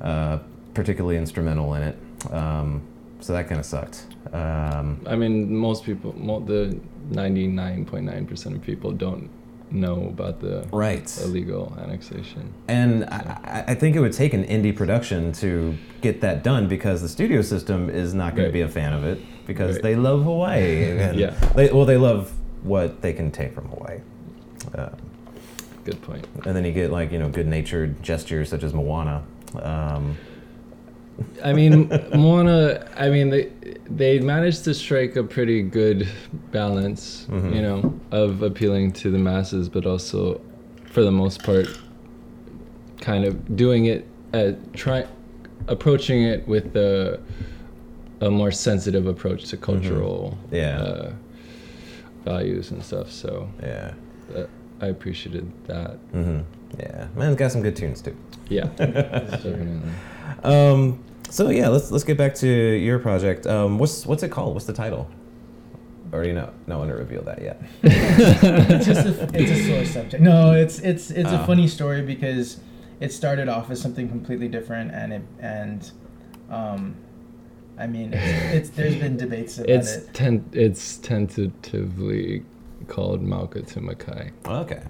[0.00, 0.38] uh,
[0.74, 1.98] particularly instrumental in it.
[2.32, 2.82] Um,
[3.20, 4.06] so that kind of sucked.
[4.32, 6.78] Um, I mean, most people, the
[7.10, 9.30] 99.9% of people don't
[9.70, 11.12] know about the right.
[11.24, 12.52] illegal annexation.
[12.68, 16.68] And I, I I think it would take an indie production to get that done
[16.68, 18.48] because the studio system is not going Right.
[18.48, 19.82] to be a fan of it because Right.
[19.82, 20.96] they love Hawaii.
[21.18, 21.30] Yeah.
[21.54, 24.00] They, well, they love what they can take from Hawaii.
[24.74, 24.90] Uh,
[25.84, 26.26] Good point.
[26.44, 29.22] and then you get like you know good-natured gestures such as Moana.
[29.60, 30.16] Um,
[31.42, 32.86] I mean, Moana.
[32.96, 33.50] I mean, they
[33.88, 36.06] they managed to strike a pretty good
[36.52, 37.54] balance, Mhm.
[37.54, 40.40] you know, of appealing to the masses, but also,
[40.86, 41.68] for the most part,
[43.00, 45.06] kind of doing it at try,
[45.68, 47.18] approaching it with a
[48.20, 50.78] a more sensitive approach to cultural Yeah.
[50.80, 51.12] uh,
[52.24, 53.10] values and stuff.
[53.10, 53.92] So yeah.
[54.34, 54.44] uh,
[54.80, 55.98] I appreciated that.
[56.12, 56.40] hmm
[56.78, 57.06] Yeah.
[57.14, 58.16] Man, it's got some good tunes too.
[58.48, 59.80] Yeah, definitely.
[60.44, 60.98] Um,
[61.30, 63.46] so yeah, let's let's get back to your project.
[63.46, 64.54] Um, what's what's it called?
[64.54, 65.08] What's the title?
[66.12, 66.52] Already know.
[66.66, 67.60] No one to reveal that yet.
[67.82, 70.22] it's just a, it's a sore subject.
[70.22, 71.42] No, it's it's it's Oh.
[71.42, 72.60] a funny story because
[73.00, 75.90] it started off as something completely different, and it and
[76.50, 76.94] um,
[77.78, 80.14] I mean, it's, it's there's been debates about It's it.
[80.14, 82.44] ten, It's tentatively
[82.86, 84.30] called Mauka to Makai.
[84.46, 84.82] Okay.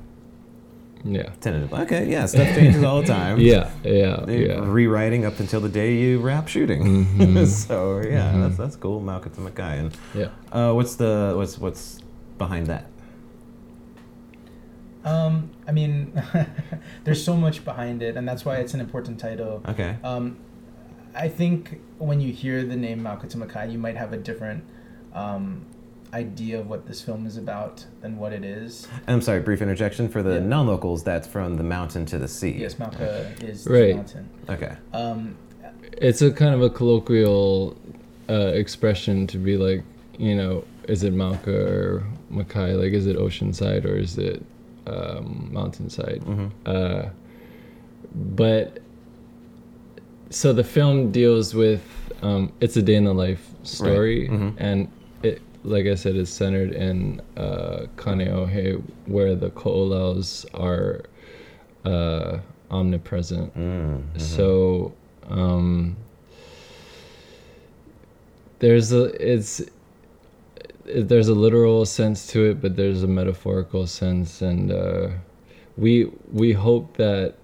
[1.05, 1.31] Yeah.
[1.41, 1.73] Tentative.
[1.73, 3.39] Okay, yeah, stuff changes all the time.
[3.53, 3.71] Yeah.
[3.85, 4.25] Yeah.
[4.29, 4.61] You're Yeah.
[4.65, 7.07] Rewriting up until the day you wrap shooting.
[7.07, 7.47] Mhm.
[7.67, 8.43] so yeah, Mhm.
[8.43, 9.01] that's that's cool.
[9.01, 9.79] Mauka to Makai.
[9.81, 10.29] And Yeah.
[10.53, 12.01] uh, what's the what's what's
[12.39, 12.87] behind that?
[15.05, 16.21] Um, I mean,
[17.05, 19.63] there's so much behind it, and that's why it's an important title.
[19.69, 19.97] Okay.
[20.03, 20.37] Um,
[21.15, 24.65] I think when you hear the name Mauka to Makai, you might have a different
[25.15, 25.65] um,
[26.15, 28.87] idea of what this film is about than what it is.
[29.09, 30.41] I'm sorry, brief interjection for the Yeah.
[30.41, 31.03] non-locals.
[31.03, 32.57] That's from the mountain to the sea.
[32.59, 33.89] Yes, Mauka is Right.
[33.89, 34.29] the mountain.
[34.49, 34.73] Okay.
[34.93, 35.35] Um,
[35.99, 37.77] It's a kind of a colloquial
[38.29, 39.83] uh, expression to be like,
[40.19, 42.03] you know, is it Mauka or
[42.33, 42.77] Makai?
[42.79, 44.43] Like, is it oceanside or is it
[44.87, 46.23] um, mountainside?
[46.23, 47.07] hmm Uh,
[48.37, 48.79] but
[50.31, 51.83] so the film deals with
[52.23, 54.55] um, it's a day in the life story, Mhm.
[54.59, 54.89] and it,
[55.67, 61.05] like I said, is centered in uh, Kaneohe, where the ko'olaus are
[61.85, 62.39] uh,
[62.71, 63.57] omnipresent.
[63.57, 64.19] Mm-hmm.
[64.19, 64.95] So
[65.29, 65.97] um,
[68.61, 69.61] there's a it's
[70.87, 75.09] it, there's a literal sense to it, but there's a metaphorical sense, and uh,
[75.77, 77.35] we we hope that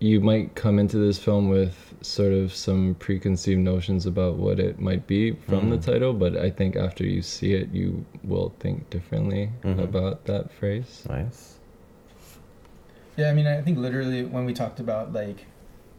[0.00, 4.78] you might come into this film with sort of some preconceived notions about what it
[4.78, 5.84] might be from the Mhm.
[5.84, 9.82] title, but I think after you see it, you will think differently Mhm.
[9.82, 11.04] about that phrase.
[11.08, 11.54] Nice.
[13.16, 15.46] yeah, I mean, I think literally when we talked about like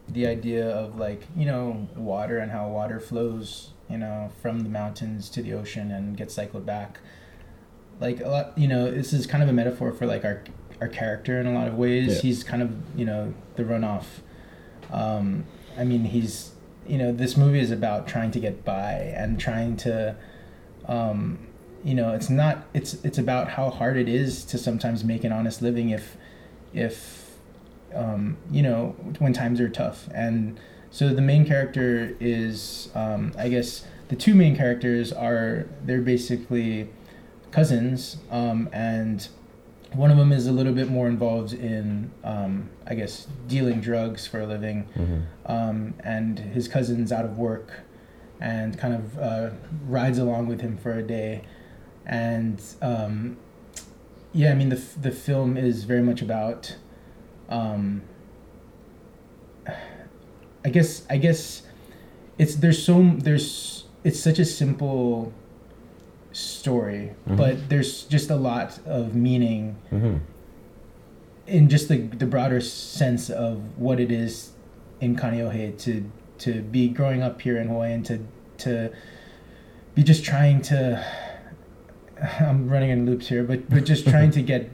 [0.08, 4.70] the idea of like you know water and how water flows, you know, from the
[4.70, 6.98] mountains to the ocean and gets cycled back.
[8.00, 10.42] Like a lot, you know, this is kind of a metaphor for like our
[10.80, 12.16] our character in a lot of ways.
[12.16, 12.22] Yeah.
[12.22, 14.04] He's kind of you know the runoff.
[14.90, 15.44] Um,
[15.76, 16.52] I mean, he's
[16.86, 20.16] you know this movie is about trying to get by and trying to,
[20.86, 21.38] um,
[21.84, 25.32] you know, it's not it's it's about how hard it is to sometimes make an
[25.32, 26.16] honest living if
[26.72, 27.36] if
[27.94, 30.60] um, you know when times are tough and
[30.92, 36.88] so the main character is um, i guess the two main characters are they're basically
[37.50, 39.28] cousins, um, and
[39.94, 44.26] one of them is a little bit more involved in, um, I guess, dealing drugs
[44.26, 45.20] for a living, Mm-hmm.
[45.52, 47.80] um, and his cousin's out of work,
[48.40, 49.50] and kind of uh,
[49.86, 51.42] rides along with him for a day,
[52.06, 53.36] and um,
[54.32, 56.76] yeah, I mean the the film is very much about,
[57.48, 58.02] um,
[60.64, 61.62] I guess I guess,
[62.38, 65.32] it's there's so there's it's such a simple
[66.32, 67.36] story, Mhm.
[67.36, 70.16] but there's just a lot of meaning Mm-hmm.
[71.46, 74.50] in just the the broader sense of what it is
[75.00, 76.04] in Kaneohe to
[76.38, 78.18] to be growing up here in Hawaii and to
[78.58, 78.90] to
[79.94, 81.04] be just trying to
[82.40, 84.70] I'm running in loops here, but but just trying to get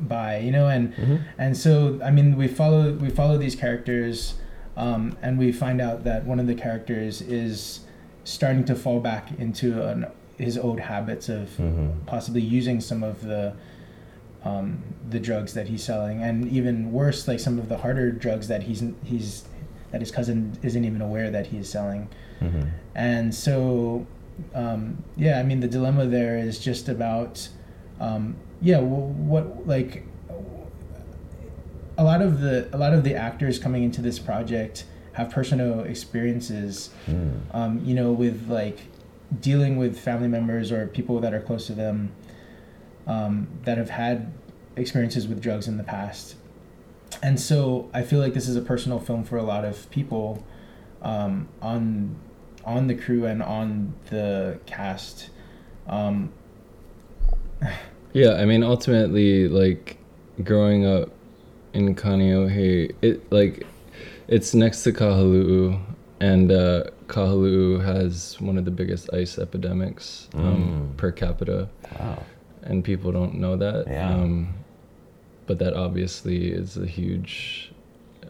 [0.00, 1.16] by, you know, and Mm-hmm.
[1.38, 4.34] and so I mean we follow we follow these characters,
[4.76, 7.80] um, and we find out that one of the characters is
[8.24, 10.06] starting to fall back into an,
[10.38, 12.06] his old habits of Mm-hmm.
[12.06, 13.54] possibly using some of the
[14.44, 18.48] um, the drugs that he's selling, and even worse, like some of the harder drugs
[18.48, 19.44] that he's he's
[19.90, 22.08] that his cousin isn't even aware that he's selling.
[22.42, 22.62] Mm-hmm.
[22.94, 24.06] And so,
[24.54, 27.48] um, yeah, I mean, the dilemma there is just about,
[28.00, 30.04] um, yeah, wh- what like
[31.96, 35.80] a lot of the a lot of the actors coming into this project have personal
[35.84, 37.40] experiences, Mm.
[37.52, 38.80] um, you know, with like
[39.40, 42.12] dealing with family members or people that are close to them
[43.06, 44.32] um, that have had
[44.76, 46.36] experiences with drugs in the past.
[47.22, 50.44] And so I feel like this is a personal film for a lot of people
[51.02, 52.16] um, on
[52.64, 55.28] on the crew and on the cast.
[55.86, 56.32] Um,
[58.14, 59.98] Yeah, I mean, ultimately, like
[60.44, 61.10] growing up
[61.72, 63.66] in Kaneohe, it like
[64.28, 65.80] it's next to Kahaluu,
[66.20, 70.96] and uh, Kahaluu has one of the biggest ice epidemics um, Mm.
[70.96, 72.22] per capita, Wow.
[72.62, 73.86] and people don't know that.
[73.86, 74.14] Yeah.
[74.14, 74.54] Um,
[75.46, 77.70] but that obviously is a huge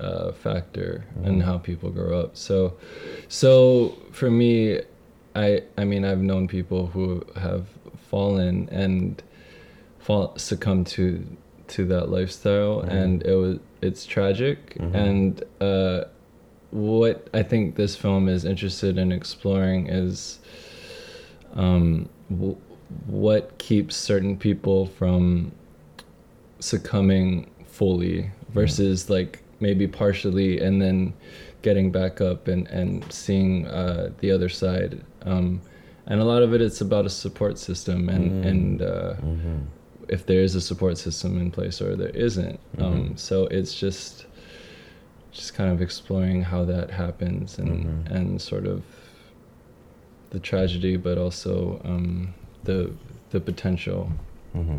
[0.01, 1.43] uh, factor in Mhm.
[1.43, 2.37] how people grow up.
[2.37, 2.73] So,
[3.29, 4.81] so for me,
[5.37, 7.67] I I mean I've known people who have
[8.11, 9.23] fallen and
[10.01, 11.25] fall succumbed to
[11.69, 12.91] to that lifestyle, Mhm.
[12.91, 14.75] and it was it's tragic.
[14.81, 14.95] Mhm.
[14.95, 16.05] And uh,
[16.75, 20.41] what I think this film is interested in exploring is
[21.55, 22.57] um, w-
[23.07, 25.53] what keeps certain people from
[26.61, 31.13] succumbing fully versus like maybe partially and then
[31.63, 35.61] getting back up and and seeing uh, the other side um,
[36.07, 38.49] and a lot of it it's about a support system and Mm.
[38.51, 39.57] and uh, Mm-hmm.
[40.09, 43.19] if there is a support system in place or there isn't um, Mhm.
[43.19, 44.27] so it's just
[45.35, 48.11] just kind of exploring how that happens and Mhm.
[48.17, 48.83] and sort of
[50.31, 52.33] the tragedy but also um,
[52.65, 52.91] the
[53.31, 54.11] the potential
[54.57, 54.79] Mm-hmm.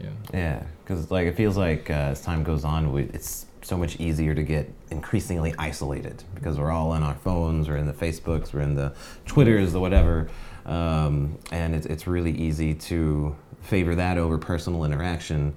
[0.00, 3.76] yeah Yeah, because like it feels like uh, as time goes on, we, it's so
[3.76, 7.92] much easier to get increasingly isolated because we're all on our phones, we're in the
[7.92, 8.92] Facebooks, we're in the
[9.26, 10.28] Twitters, the whatever,
[10.66, 15.52] um, and it's it's really easy to favor that over personal interaction.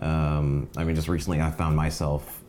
[0.00, 2.39] Um, I mean, just recently I found myself.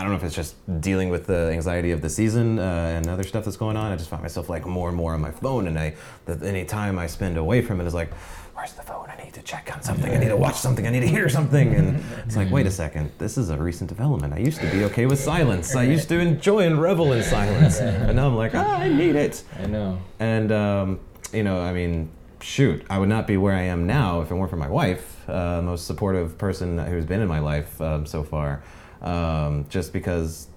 [0.00, 3.06] I don't know if it's just dealing with the anxiety of the season uh, and
[3.06, 3.92] other stuff that's going on.
[3.92, 5.94] I just find myself like more and more on my phone, and I,
[6.24, 8.10] the, any time I spend away from it is like,
[8.54, 9.10] where's the phone?
[9.10, 10.10] I need to check on something.
[10.10, 10.86] I need to watch something.
[10.86, 11.74] I need to hear something.
[11.74, 14.32] And it's like, wait a second, this is a recent development.
[14.32, 15.76] I used to be okay with silence.
[15.76, 19.16] I used to enjoy and revel in silence, and now I'm like, ah, I need
[19.16, 19.42] it.
[19.58, 22.08] i know And um, you know, I mean,
[22.40, 25.28] shoot, I would not be where I am now if it weren't for my wife,
[25.28, 28.62] uh, most supportive person who's been in my life um, so far.
[29.02, 30.48] Um, just because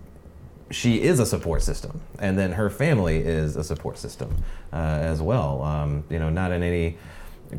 [0.72, 5.22] she is a support system, and then her family is a support system uh, as
[5.22, 5.62] well.
[5.64, 6.98] Um, you know, not in any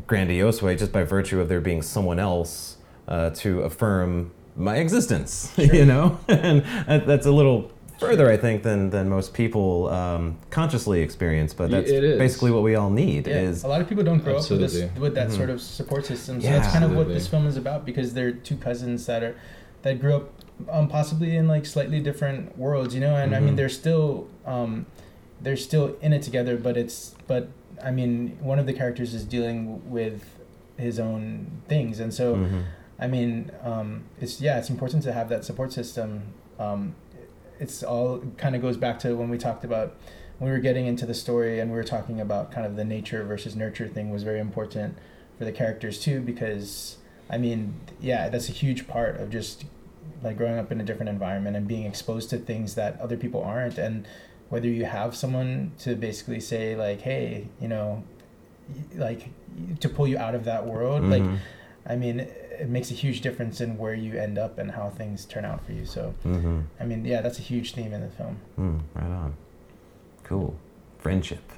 [0.07, 2.77] grandiose way, just by virtue of there being someone else
[3.07, 5.53] uh, to affirm my existence.
[5.57, 11.01] You know, and that's a little further, I think, than than most people um, consciously
[11.01, 11.53] experience.
[11.53, 13.27] But that's basically what we all need.
[13.27, 15.35] Yeah, Is a lot of people don't grow up with this with that Mhm.
[15.37, 16.41] sort of support system.
[16.41, 16.59] So Yeah.
[16.59, 19.35] that's kind of what this film is about because they're two cousins that are
[19.83, 20.34] that grew up
[20.69, 23.15] um, possibly in like slightly different worlds, you know.
[23.15, 23.57] And I mean, Mhm.
[23.57, 24.85] they're still um,
[25.41, 27.49] they're still in it together, but it's but
[27.83, 30.23] I mean, one of the characters is dealing with
[30.77, 32.35] his own things, and so.
[32.35, 32.63] Mhm.
[32.97, 36.21] I mean, um, it's yeah, it's important to have that support system.
[36.57, 36.95] Um,
[37.59, 39.97] it's all kind of goes back to when we talked about
[40.39, 42.85] when we were getting into the story and we were talking about kind of the
[42.85, 44.97] nature versus nurture thing was very important
[45.37, 46.95] for the characters too because
[47.29, 49.65] I mean, yeah, that's a huge part of just
[50.23, 53.43] like growing up in a different environment and being exposed to things that other people
[53.43, 54.05] aren't and
[54.49, 58.03] whether you have someone to basically say like, hey, you know,
[58.95, 59.29] like
[59.79, 61.01] to pull you out of that world.
[61.03, 61.09] Mhm.
[61.09, 61.39] Like,
[61.87, 65.25] I mean, it makes a huge difference in where you end up and how things
[65.25, 65.85] turn out for you.
[65.85, 66.59] So, Mm-hmm.
[66.79, 68.37] I mean, yeah, that's a huge theme in the film.
[68.59, 69.33] Mm, right on.
[70.23, 70.55] Cool.
[70.99, 71.41] Friendship.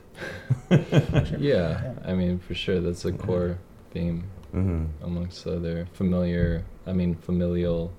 [1.39, 3.57] Yeah, I mean, for sure, that's a core
[3.91, 4.23] theme
[4.55, 5.03] Mm-hmm.
[5.03, 7.91] amongst other familiar, I mean, familial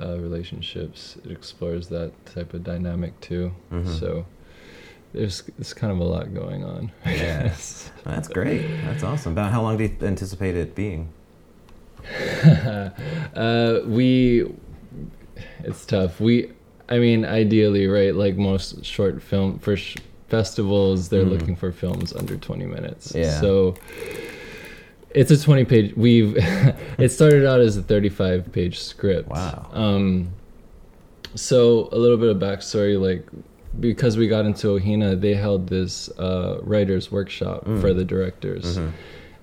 [0.00, 1.16] uh, relationships.
[1.24, 3.52] It explores that type of dynamic too.
[3.72, 3.98] Mhm.
[3.98, 4.26] So
[5.12, 6.92] there's it's kind of a lot going on.
[7.06, 7.42] Yeah.
[7.44, 7.90] guess.
[8.04, 8.66] That's great.
[8.84, 9.32] That's awesome.
[9.32, 11.08] About how long do you anticipate it being?
[12.44, 14.50] uh, we,
[15.64, 16.20] it's tough.
[16.20, 16.50] We,
[16.88, 18.14] I mean, ideally, right?
[18.14, 19.96] Like most short film for sh-
[20.28, 21.30] festivals, they're Mhm.
[21.30, 23.12] looking for films under 20 minutes.
[23.14, 23.40] Yeah.
[23.40, 23.74] So
[25.20, 25.94] it's a 20 page.
[25.96, 26.34] We've
[26.98, 29.28] it started out as a 35 page script.
[29.28, 29.68] Wow.
[29.72, 30.30] Um,
[31.34, 33.26] so a little bit of backstory, like
[33.80, 37.80] because we got into Ohina, they held this uh, writers workshop Mm.
[37.80, 38.92] for the directors Mhm.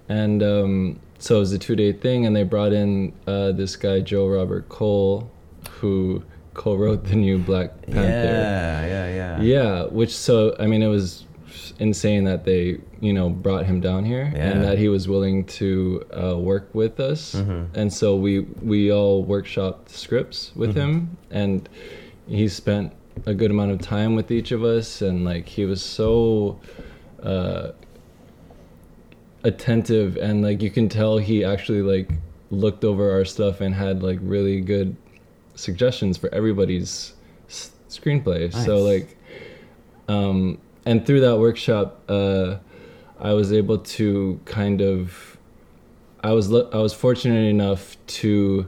[0.10, 3.76] and um, so it was a two day thing, and they brought in uh, this
[3.76, 5.30] guy Joe Robert Cole,
[5.80, 6.24] who
[6.54, 8.02] co-wrote the new Black Panther.
[8.02, 9.42] Yeah, yeah, yeah.
[9.42, 11.24] Yeah, which so I mean it was
[11.80, 14.50] insane that they you know brought him down here Yeah.
[14.52, 17.68] and that he was willing to uh, work with us, Mhm.
[17.74, 20.76] and so we we all workshopped scripts with Mhm.
[20.82, 21.70] him, and
[22.28, 22.92] he spent
[23.26, 26.60] a good amount of time with each of us, and like he was so.
[27.22, 27.72] Uh,
[29.44, 32.10] attentive and like you can tell he actually like
[32.50, 34.96] looked over our stuff and had like really good
[35.54, 37.14] suggestions for everybody's
[37.48, 39.16] s- screenplay so like
[40.08, 42.56] um and through that workshop uh
[43.20, 45.38] i was able to kind of
[46.24, 48.68] i was i was fortunate enough to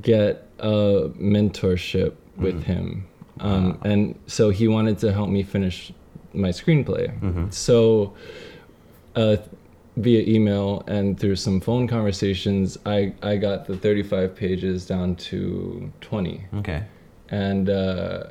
[0.00, 2.64] get a mentorship with Mhm.
[2.64, 3.04] him
[3.40, 3.78] um Wow.
[3.90, 5.92] and so he wanted to help me finish
[6.34, 7.52] my screenplay Mhm.
[7.52, 8.14] so
[9.14, 9.36] uh,
[9.98, 15.92] via email and through some phone conversations, I, I got the 35 pages down to
[16.00, 16.46] 20.
[16.60, 16.82] Okay.
[17.28, 18.28] And uh,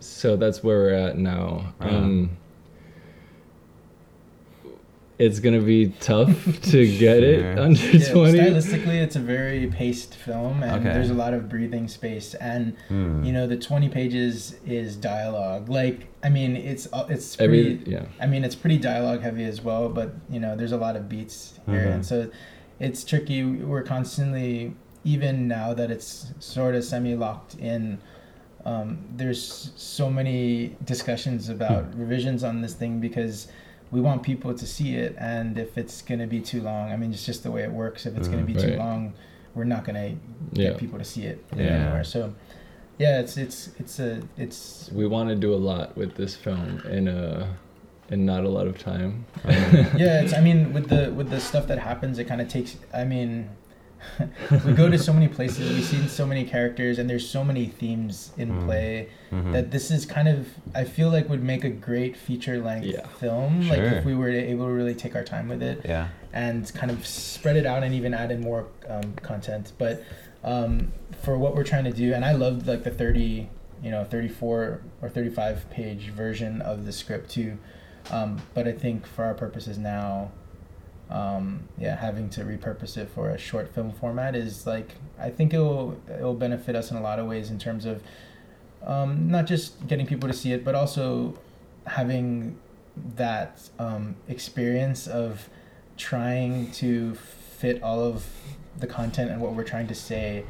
[0.00, 1.72] so that's where we're at now.
[1.80, 1.96] Uh-huh.
[1.96, 2.30] Um,
[5.18, 6.28] it's going to be tough
[6.62, 7.60] to get it Sure.
[7.60, 8.38] under Yeah, 20.
[8.38, 10.92] stylistically, it's a very paced film, and Okay.
[10.94, 12.34] there's a lot of breathing space.
[12.34, 13.22] And Hmm.
[13.24, 15.68] you know, the 20 pages is dialogue.
[15.68, 17.90] Like, I mean, it's uh, it's Every, pretty.
[17.92, 18.06] yeah.
[18.20, 21.08] I mean, it's pretty dialogue heavy as well, but you know, there's a lot of
[21.08, 21.94] beats here, Mhm.
[21.94, 22.28] and so
[22.80, 23.44] it's tricky.
[23.44, 27.98] We're constantly, even now that it's sort of semi locked in.
[28.64, 32.00] Um, there's so many discussions about Hmm.
[32.00, 33.46] revisions on this thing because
[33.90, 37.12] we want people to see it, and if it's gonna be too long, I mean,
[37.12, 38.06] it's just the way it works.
[38.06, 38.46] If it's gonna Mhm.
[38.46, 39.12] be too long,
[39.54, 40.10] we're not gonna
[40.52, 40.76] get Yeah.
[40.76, 41.62] people to see it Yeah.
[41.62, 42.04] anymore.
[42.04, 42.34] So,
[42.98, 46.80] yeah, it's it's it's a it's We want to do a lot with this film
[46.90, 47.48] in a
[48.10, 49.24] in not a lot of time.
[49.96, 52.76] yeah it's i mean with the with the stuff that happens it kind of takes
[52.92, 53.48] i mean
[54.64, 57.66] we go to so many places we've seen so many characters and there's so many
[57.66, 58.64] themes in Mm.
[58.64, 59.52] play Mhm.
[59.52, 63.06] that this is kind of i feel like would make a great feature length Yeah.
[63.18, 66.08] film like if we were able to really take our time with it yeah.
[66.32, 69.72] and kind of spread it out and even add in more um, content.
[69.78, 70.02] But
[70.44, 70.92] um,
[71.22, 73.48] for what we're trying to do, and I loved like the 30,
[73.82, 77.56] you know, 34 or 35 page version of the script too.
[78.10, 80.30] Um, but I think for our purposes now,
[81.14, 85.54] um, yeah, having to repurpose it for a short film format is like I think
[85.54, 88.02] it will it will benefit us in a lot of ways in terms of
[88.84, 91.38] um, not just getting people to see it, but also
[91.86, 92.58] having
[93.16, 95.48] that um, experience of
[95.96, 98.26] trying to fit all of
[98.78, 100.44] the content and what we're trying to say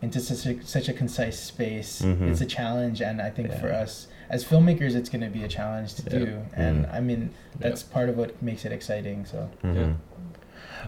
[0.00, 2.00] into such a, such a concise space.
[2.02, 2.30] Mhm.
[2.30, 5.48] It's a challenge, and I think for us as filmmakers, it's going to be a
[5.48, 6.18] challenge to Yeah.
[6.24, 6.38] do.
[6.54, 6.94] And Mhm.
[6.94, 9.24] I mean, that's part of what makes it exciting.
[9.24, 9.74] So Mhm.
[9.76, 9.92] Yeah.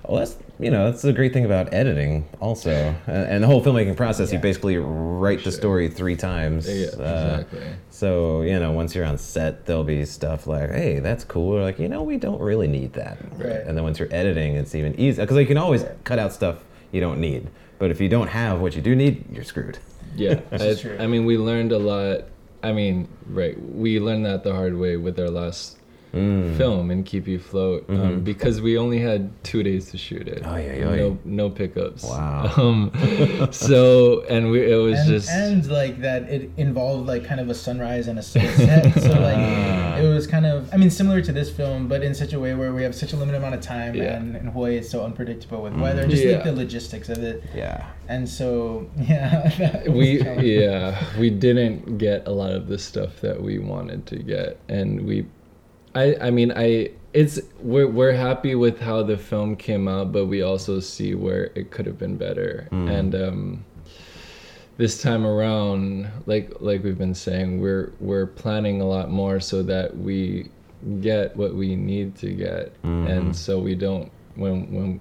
[0.09, 3.63] Well, that's you know that's the great thing about editing, also, and, and the whole
[3.63, 4.33] filmmaking process.
[4.33, 6.69] You basically write the story three times.
[6.69, 7.61] Yeah, uh, exactly.
[7.91, 11.63] So you know, once you're on set, there'll be stuff like, "Hey, that's cool," or
[11.63, 13.63] like, "You know, we don't really need that." Right.
[13.67, 16.63] And then once you're editing, it's even easier because you can always cut out stuff
[16.93, 17.49] you don't need.
[17.81, 19.79] But if you don't have what you do need, you're screwed.
[20.17, 20.97] Yeah, This I, true.
[21.01, 22.23] I mean, we learned a lot.
[22.63, 25.80] I mean, right, we learned that the hard way with our last
[26.13, 26.57] Mm.
[26.57, 28.25] film and keep you float um, Mhm.
[28.25, 30.45] because we only had two days to shoot it.
[30.47, 30.97] Oy, oy, oy.
[30.97, 32.03] No, no pickups.
[32.05, 32.53] Wow.
[32.57, 32.91] Um,
[33.53, 37.49] so and we it was and, just and like that it involved like kind of
[37.49, 39.99] a sunrise and a sunset so like Ah.
[39.99, 42.55] it was kind of i mean similar to this film but in such a way
[42.55, 44.17] where we have such a limited amount of time Yeah.
[44.17, 45.81] and, and hawaii is so unpredictable with Mm.
[45.83, 46.35] weather just Yeah.
[46.37, 47.85] like the logistics of it Yeah.
[48.09, 53.59] and so yeah we yeah we didn't get a lot of the stuff that we
[53.59, 55.27] wanted to get and we
[55.95, 60.27] i i mean i it's we're we're happy with how the film came out, but
[60.27, 62.69] we also see where it could have been better.
[62.71, 62.89] Mm.
[62.99, 63.65] And um,
[64.77, 69.61] this time around, like like we've been saying, we're we're planning a lot more so
[69.65, 70.51] that we
[71.01, 73.11] get what we need to get, Mhm.
[73.11, 75.01] and so we don't when when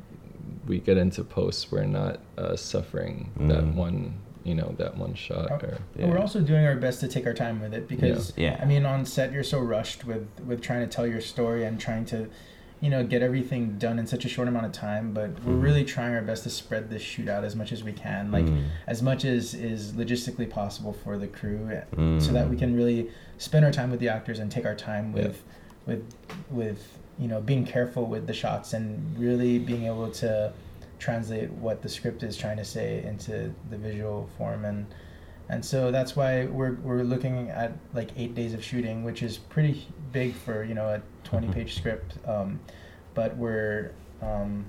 [0.68, 3.76] we get into posts, we're not uh, suffering that Mm.
[3.76, 4.14] one
[4.44, 5.52] you know that one shot.
[5.52, 8.52] Or, But We're also doing our best to take our time with it because Yeah.
[8.52, 8.60] Yeah.
[8.62, 11.80] I mean on set you're so rushed with with trying to tell your story and
[11.80, 12.28] trying to
[12.82, 15.62] you know get everything done in such a short amount of time but we're Mhm.
[15.62, 18.46] really trying our best to spread this shoot out as much as we can like
[18.46, 18.68] Mm.
[18.88, 22.22] as much as is logistically possible for the crew Mm.
[22.22, 25.12] so that we can really spend our time with the actors and take our time
[25.14, 25.24] Yeah.
[25.24, 25.44] with
[25.86, 26.04] with
[26.50, 30.54] with you know being careful with the shots and really being able to
[31.00, 34.86] translate what the script is trying to say into the visual form and
[35.48, 39.38] and so that's why we're we're looking at like eight days of shooting which is
[39.38, 41.54] pretty big for you know a 20 Mhm.
[41.54, 42.60] page script um,
[43.16, 43.92] but we're
[44.22, 44.66] um,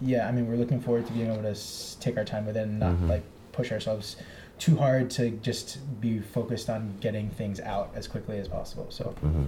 [0.00, 2.56] yeah i mean we're looking forward to being able to s- take our time with
[2.56, 3.08] it and not Mhm.
[3.08, 3.22] like
[3.52, 4.16] push ourselves
[4.58, 9.04] too hard to just be focused on getting things out as quickly as possible so
[9.20, 9.44] hmm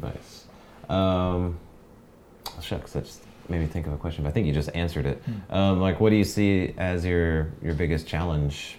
[0.00, 0.46] Nice.
[0.88, 1.58] Um,
[2.62, 5.06] shucks, that just made me think of a question, but I think you just answered
[5.06, 5.22] it.
[5.24, 5.54] Hmm.
[5.54, 8.78] Um, like, what do you see as your your biggest challenge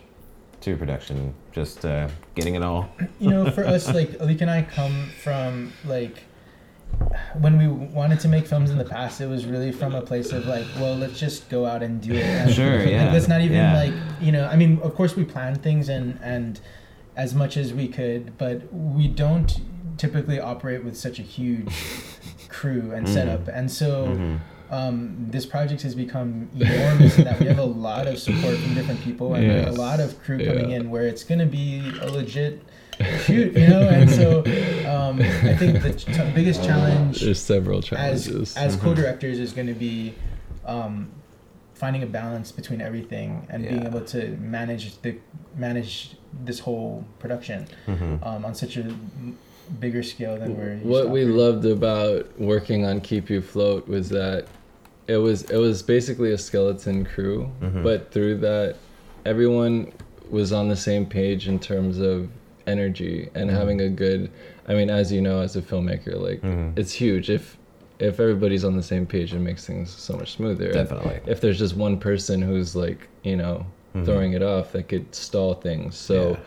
[0.62, 1.34] to production?
[1.52, 2.90] Just uh, getting it all.
[3.20, 6.24] you know, for us, like Alika and I come from like
[7.40, 10.32] when we wanted to make films in the past, it was really from a place
[10.32, 12.24] of like, well, let's just go out and do it.
[12.26, 13.74] And, Sure, like, yeah, let's not even yeah.
[13.76, 16.60] like, you know, I mean, of course we plan things and and
[17.16, 19.60] as much as we could, but we don't
[19.98, 21.74] typically operate with such a huge
[22.50, 23.14] crew and Mhm.
[23.14, 24.08] setup, and so.
[24.08, 24.40] Mhm.
[24.72, 28.74] Um, this project has become enormous in that we have a lot of support from
[28.74, 29.68] different people and Yes.
[29.68, 30.78] a lot of crew coming Yeah.
[30.78, 32.62] in where it's going to be a legit
[33.26, 33.82] shoot, you know.
[33.90, 34.40] And so
[34.90, 38.56] um, I think the ch- biggest challenge There's several as challenges.
[38.56, 38.80] as Mhm.
[38.82, 40.14] co-directors is going to be
[40.66, 41.10] um,
[41.74, 45.16] finding a balance between everything and being able to manage the
[45.58, 46.12] manage
[46.46, 48.26] this whole production Mhm.
[48.26, 48.86] um, on such a
[49.82, 54.08] bigger scale than we're used what we loved about working on keep you float was
[54.10, 54.46] that
[55.12, 57.84] it was it was basically a skeleton crew Mhm.
[57.84, 58.76] but through that
[59.26, 59.92] everyone
[60.30, 62.30] was on the same page in terms of
[62.68, 63.54] energy and Mhm.
[63.54, 64.30] having a good
[64.68, 66.78] i mean as you know as a filmmaker like Mhm.
[66.78, 67.58] it's huge if
[68.00, 71.20] if everybody's on the same page it makes things so much smoother And Definitely.
[71.28, 74.06] if there's just one person who's like you know Mhm.
[74.06, 76.38] throwing it off that could stall things so Yeah.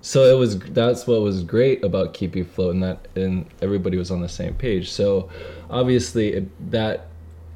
[0.00, 3.96] so it was that's what was great about keep you float and that and everybody
[3.98, 5.28] was on the same page so
[5.70, 7.07] obviously it, that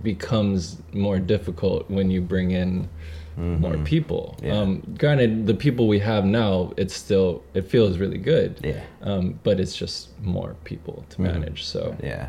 [0.02, 2.88] becomes more difficult when you bring in
[3.36, 3.84] more Mhm.
[3.86, 4.58] people Yeah.
[4.58, 8.80] um, granted the people we have now it's still it feels really good Yeah.
[9.02, 11.24] um, but it's just more people to Mhm.
[11.24, 12.28] manage so Yeah.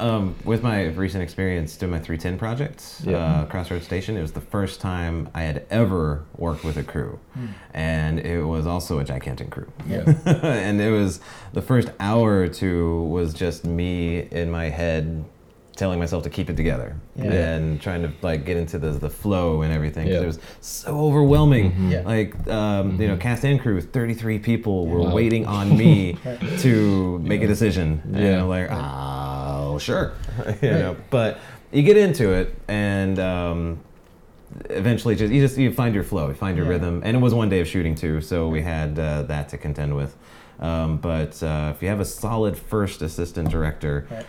[0.00, 3.16] Um, with my recent experience doing my 310 project, Yeah.
[3.16, 7.18] uh, Crossroads Station, it was the first time I had ever worked with a crew.
[7.74, 9.66] And it was also a gigantic crew.
[9.88, 10.04] yeah
[10.44, 11.18] and it was
[11.52, 15.24] the first hour or two was just me in my head
[15.78, 17.30] telling myself to keep it together Yeah.
[17.32, 20.22] and trying to like get into the, the flow and everything 'cause Yeah.
[20.22, 21.90] it was so overwhelming Mhm.
[21.92, 22.00] Yeah.
[22.04, 23.20] like um, you know Mhm.
[23.20, 25.14] cast and crew 33 people were Wow.
[25.14, 26.16] waiting on me
[26.58, 27.48] to make a Yeah.
[27.48, 28.42] decision and Yeah.
[28.42, 30.12] I'm like oh sure
[30.46, 30.62] you Right.
[30.62, 31.38] know but
[31.70, 33.78] you get into it and um,
[34.70, 36.72] eventually just you just you find your flow you find your Yeah.
[36.72, 39.56] rhythm and it was one day of shooting too so we had uh, that to
[39.58, 40.16] contend with
[40.58, 44.26] um, but uh, if you have a solid first assistant director Right.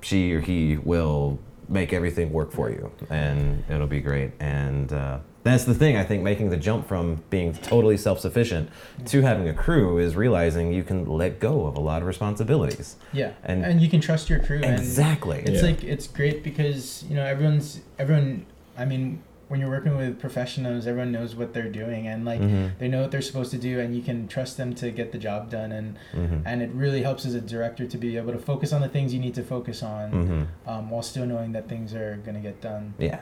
[0.00, 1.38] She or he will
[1.68, 6.02] make everything work for you and it'll be great and uh, that's the thing i
[6.04, 8.70] think making the jump from being totally self-sufficient
[9.04, 12.96] to having a crew is realizing you can let go of a lot of responsibilities
[13.12, 14.60] Yeah, And- and, you can trust your crew.
[14.60, 15.68] exactly And it's Yeah.
[15.70, 18.46] like it's great because you know everyone's everyone.
[18.76, 22.72] I mean, when you're working with professionals, everyone knows what they're doing, and like Mhm.
[22.78, 25.18] they know what they're supposed to do, and you can trust them to get the
[25.18, 25.72] job done.
[25.72, 26.42] And Mhm.
[26.44, 29.12] and it really helps as a director to be able to focus on the things
[29.14, 30.70] you need to focus on, Mhm.
[30.70, 32.94] um, while still knowing that things are gonna get done.
[32.98, 33.20] yeah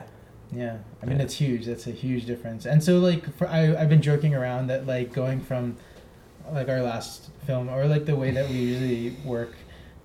[0.49, 1.23] Yeah, I mean Yeah.
[1.23, 1.65] it's huge.
[1.65, 2.65] That's a huge difference.
[2.65, 5.75] And so like for, I I've been joking around that like going from
[6.53, 9.55] like our last film or like the way that we usually work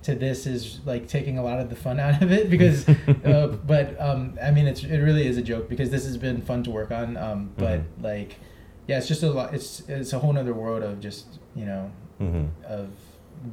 [0.03, 2.87] to this is like taking a lot of the fun out of it because
[3.25, 6.41] uh, but um I mean it's it really is a joke because this has been
[6.41, 8.03] fun to work on um but Mhm.
[8.03, 8.39] like
[8.87, 11.25] yeah it's just a lot it's it's a whole other world of just
[11.55, 11.91] you know
[12.21, 12.49] Mhm.
[12.67, 12.89] of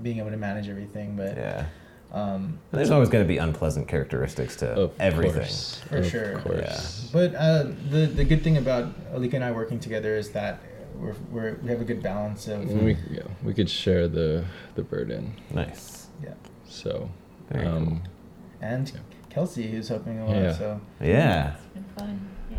[0.03, 1.67] being able to manage everything but yeah
[2.13, 6.39] um there's always going to be unpleasant characteristics to of everything course, For of sure.
[6.41, 7.09] course.
[7.13, 10.59] But uh, the the good thing about Alika and I working together is that
[10.99, 14.45] we're, we're we have a good balance of we, yeah, we could share the
[14.75, 16.35] the burden nice yeah.
[16.67, 17.11] So,
[17.51, 17.77] Very cool.
[17.77, 18.03] um,
[18.61, 18.93] and
[19.31, 20.37] Kelsey, who's helping a lot.
[20.37, 20.53] Yeah.
[20.53, 21.55] So Yeah.
[21.55, 22.29] It's been fun.
[22.51, 22.59] Yeah.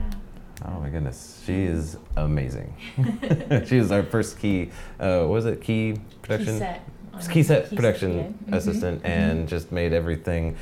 [0.66, 2.74] Oh my goodness, she is amazing.
[3.68, 4.70] she was our first key.
[5.00, 6.54] Uh, what was it key production?
[6.54, 7.32] Key set.
[7.32, 8.24] key set key production yeah.
[8.24, 9.10] Mhm, assistant mhm.
[9.10, 10.56] and just made everything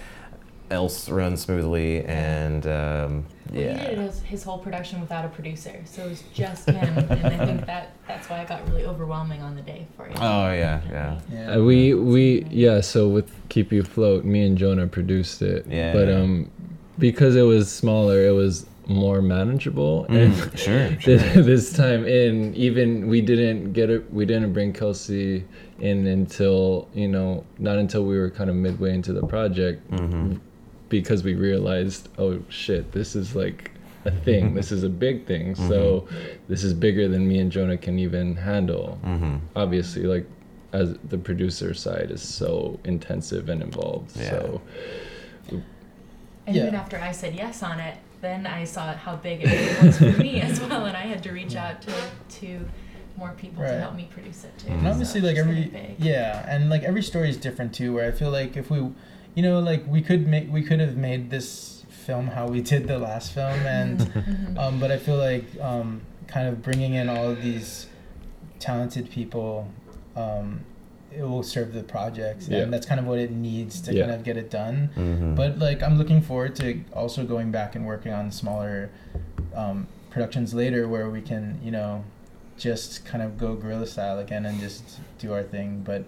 [0.71, 5.29] else run smoothly and um, Well, yeah He did his, his whole production without a
[5.29, 8.85] producer, so it was just him, and I think that that's why it got really
[8.85, 10.13] overwhelming on the day for you.
[10.17, 11.55] oh yeah yeah yeah.
[11.55, 12.81] Uh, we we yeah.
[12.81, 15.65] So with Keep You Float, me and Jonah produced it.
[15.67, 15.93] Yeah.
[15.93, 16.49] But um,
[16.97, 20.05] because it was smaller, it was more manageable.
[20.05, 24.11] And Mm, sure, this, this time in, even we didn't get it.
[24.11, 25.45] We didn't bring Kelsey
[25.79, 30.33] in until you know not until we were kind of midway into the project, hmm
[30.89, 33.71] because we realized, oh shit, this is like
[34.05, 34.53] a thing.
[34.59, 35.55] this is a big thing.
[35.55, 36.07] So
[36.47, 40.25] this is bigger than me and Jonah can even handle hmm obviously like
[40.73, 44.29] as the producer side is so intensive and involved Yeah.
[44.29, 44.61] so
[45.51, 46.63] And Yeah.
[46.63, 50.05] even after I said yes on it, then I saw how big it was for
[50.23, 51.93] me as well, and I had to reach out to
[52.41, 52.65] to
[53.17, 53.71] more people Right.
[53.73, 54.67] to help me produce it too.
[54.69, 55.95] And And obviously, So like every big.
[55.99, 57.93] yeah, and like every story is different too.
[57.93, 58.79] Where I feel like if we,
[59.35, 62.87] you know, like we could make we could have made this film how we did
[62.87, 64.57] the last film, and Mhm.
[64.57, 67.87] um, but I feel like um, kind of bringing in all of these
[68.59, 69.67] talented people,
[70.15, 70.61] um,
[71.15, 72.59] it will serve the project, Yeah.
[72.59, 74.05] and that's kind of what it needs to Yeah.
[74.05, 74.89] kind of get it done.
[74.95, 78.89] hmm But like I'm looking forward to also going back and working on smaller
[79.55, 82.03] um, productions later where we can, you know,
[82.57, 85.81] just kind of go guerrilla style again and just do our thing.
[85.83, 86.03] But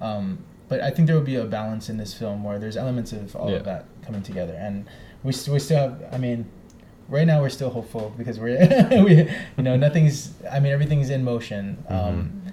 [0.00, 0.38] um,
[0.70, 3.36] but I think there will be a balance in this film where there's elements of
[3.36, 3.56] all Yeah.
[3.56, 4.86] of that coming together, and
[5.22, 6.02] we st- we still have.
[6.12, 6.46] I mean.
[7.18, 8.56] Right now, we're still hopeful because we're,
[9.04, 10.32] we, you know, nothing's.
[10.48, 11.96] I mean, everything's in motion, um,
[12.46, 12.52] Mhm.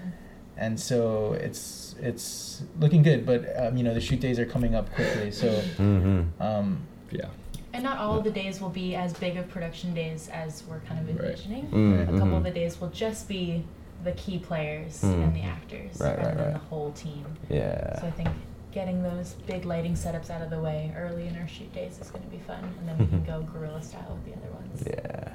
[0.58, 3.24] and so it's it's looking good.
[3.24, 5.48] But um, you know, the shoot days are coming up quickly, so
[5.78, 6.80] hmm um,
[7.12, 7.30] yeah
[7.74, 10.80] And not all of the days will be as big of production days as we're
[10.90, 11.26] kind of Right.
[11.30, 11.66] envisioning.
[11.68, 13.64] Mm, A couple of the days will just be
[14.10, 15.24] the key players Mm.
[15.24, 16.54] and the actors Right, rather right, than right.
[16.54, 17.26] the whole team.
[17.50, 18.30] yeah So I think
[18.72, 22.10] getting those big lighting setups out of the way early in our shoot days is
[22.14, 24.84] going to be fun, and then we can go guerrilla style with the other ones.
[24.86, 25.34] yeah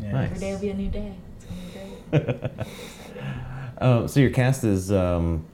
[0.00, 0.12] yeah.
[0.12, 0.30] Nice.
[0.30, 1.12] Every day will be a new day.
[1.36, 2.36] It's going to be great.
[2.54, 2.66] Really.
[3.80, 5.44] Oh, so your cast is um,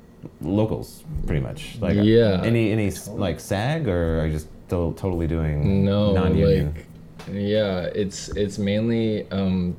[0.40, 1.76] locals, pretty much.
[1.80, 2.40] Like Yeah.
[2.44, 6.74] Any any s- like SAG or are you just to- totally doing no non-union?
[6.74, 6.84] like
[7.30, 9.76] yeah it's it's mainly um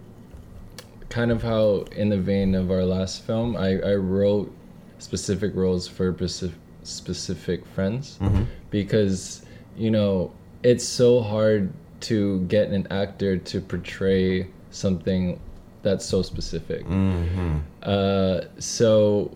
[1.10, 4.52] kind of how in the vein of our last film i i wrote
[5.00, 8.46] specific roles for specific specific friends Mhm.
[8.72, 9.42] because
[9.78, 10.32] you know
[10.64, 15.40] it's so hard to get an actor to portray something
[15.84, 17.62] that's so specific Mhm.
[17.84, 19.32] uh, so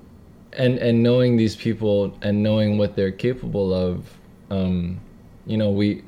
[0.53, 4.17] and and knowing these people and knowing what they're capable of
[4.49, 4.99] um,
[5.45, 6.03] you know we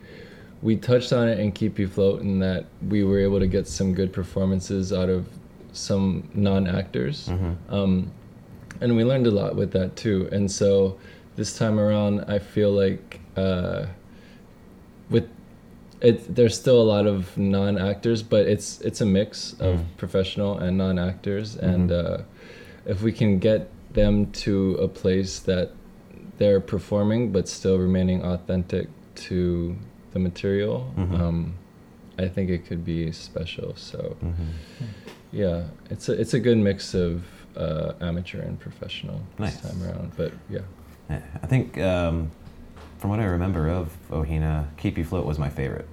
[0.61, 3.67] we touched on it and keep you float in that we were able to get
[3.67, 5.27] some good performances out of
[5.75, 7.55] some non-actors Mhm.
[7.69, 8.11] um,
[8.81, 10.97] and we learned a lot with that too and so
[11.35, 13.85] this time around i feel like uh,
[15.09, 15.27] with
[16.01, 19.85] it there's still a lot of non-actors but it's it's a mix of Mm.
[19.97, 22.17] professional and non-actors and uh,
[22.85, 25.71] if we can get them to a place that
[26.37, 29.75] they're performing but still remaining authentic to
[30.11, 31.19] the material Mhm.
[31.19, 31.53] um,
[32.19, 34.49] i think it could be special so Mhm.
[35.35, 37.23] Yeah it's a it's a good mix of
[37.57, 39.57] uh, amateur and professional Nice.
[39.57, 40.59] this time around but yeah
[41.09, 42.31] Yeah, I think um,
[42.97, 45.87] from what I remember of Ohina, Keep You Float was my favorite.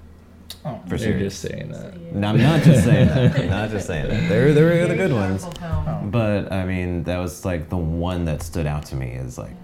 [0.65, 3.37] Oh, For you're just saying that No, I'm not just saying that.
[3.41, 4.29] I'm not just saying that.
[4.29, 5.45] There, there were the good ones.
[5.45, 5.87] powerful film.
[5.89, 6.11] Oh.
[6.11, 9.57] But I mean, that was like the one that stood out to me is like,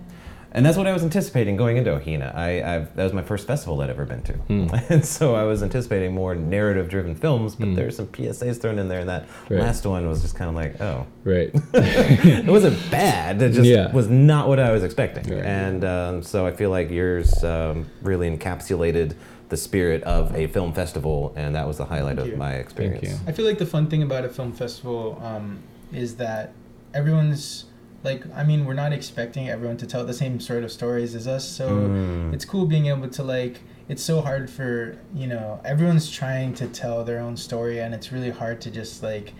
[0.52, 2.34] and that's what I was anticipating going into Ohina.
[2.34, 4.68] I, I've, that was my first festival I'd ever been to, Hmm.
[4.88, 7.54] and so I was anticipating more narrative-driven films.
[7.54, 7.74] But Hmm.
[7.74, 9.60] there's some PSAs thrown in there, and that Right.
[9.60, 13.40] last one was just kind of like, oh, right it wasn't bad.
[13.42, 13.92] It just Yeah.
[13.92, 15.24] was not what I was expecting.
[15.34, 15.44] Right.
[15.44, 19.14] And um, so I feel like yours um, really encapsulated
[19.50, 22.36] the spirit of a film festival, and that was the highlight Thank of you.
[22.36, 23.08] my experience.
[23.08, 23.16] you.
[23.26, 25.60] I feel like the fun thing about a film festival um,
[25.92, 26.52] is that
[26.92, 27.64] everyone's
[28.04, 31.26] like, I mean, we're not expecting everyone to tell the same sort of stories as
[31.26, 32.32] us, so Mm.
[32.34, 33.60] it's cool being able to like.
[33.88, 38.12] It's so hard for you know everyone's trying to tell their own story, and it's
[38.12, 39.32] really hard to just like,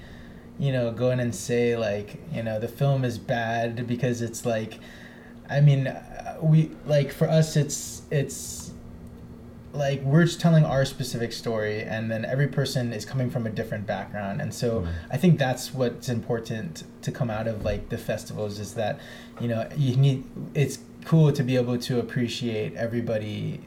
[0.58, 4.44] you know, go in and say like, you know, the film is bad because it's
[4.46, 4.78] like,
[5.50, 8.72] I mean, uh, we like for us, it's it's
[9.72, 13.50] like we're just telling our specific story and then every person is coming from a
[13.50, 14.88] different background and so Mhm.
[15.10, 18.98] i think that's what's important to come out of like the festivals is that
[19.40, 23.60] you know you need it's cool to be able to appreciate everybody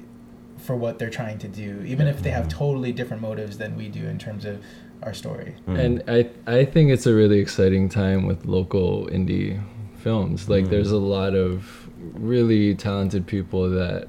[0.58, 3.88] for what they're trying to do, even if they have totally different motives than we
[3.88, 4.60] do in terms of
[5.02, 5.56] our story.
[5.68, 5.80] Mm.
[5.80, 9.60] And I I think it's a really exciting time with local indie
[9.98, 10.50] films.
[10.50, 10.70] Like Mm.
[10.70, 14.08] there's a lot of really talented people that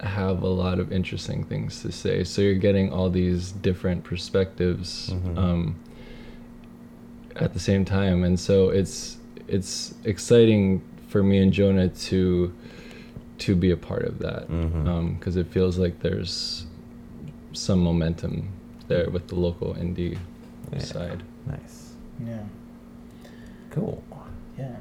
[0.00, 2.22] have a lot of interesting things to say.
[2.24, 5.38] So you're getting all these different perspectives Mhm.
[5.38, 5.76] um,
[7.36, 9.16] at the same time, and so it's
[9.48, 12.52] it's exciting for me and Jonah to
[13.38, 14.48] to be a part of that
[15.18, 16.66] because it feels like there's
[17.52, 18.48] some momentum
[18.88, 20.18] there with the local indie
[20.72, 20.78] Yeah.
[20.80, 21.22] side.
[21.46, 21.94] Nice.
[22.26, 22.42] Yeah.
[23.70, 24.02] Cool.
[24.58, 24.76] Yeah.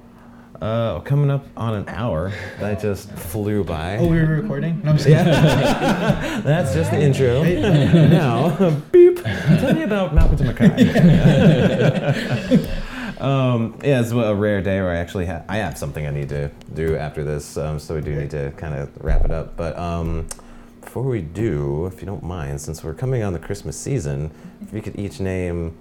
[0.61, 2.31] Uh, coming up on an hour.
[2.59, 3.97] That just flew by.
[3.97, 4.81] Oh, we were recording?
[4.83, 4.97] No, I'm.
[4.97, 6.41] Yeah.
[6.43, 7.43] That's just the intro.
[8.07, 8.49] Now,
[8.91, 9.23] beep.
[9.23, 10.81] Tell me about Mauka to Makai.
[13.21, 16.29] um, yeah, it's a rare day where I actually have I have something I need
[16.29, 19.55] to do after this, um, so we do need to kind of wrap it up.
[19.55, 20.27] But um,
[20.81, 24.31] before we do, if you don't mind, since we're coming on the Christmas season,
[24.61, 25.77] if you could each name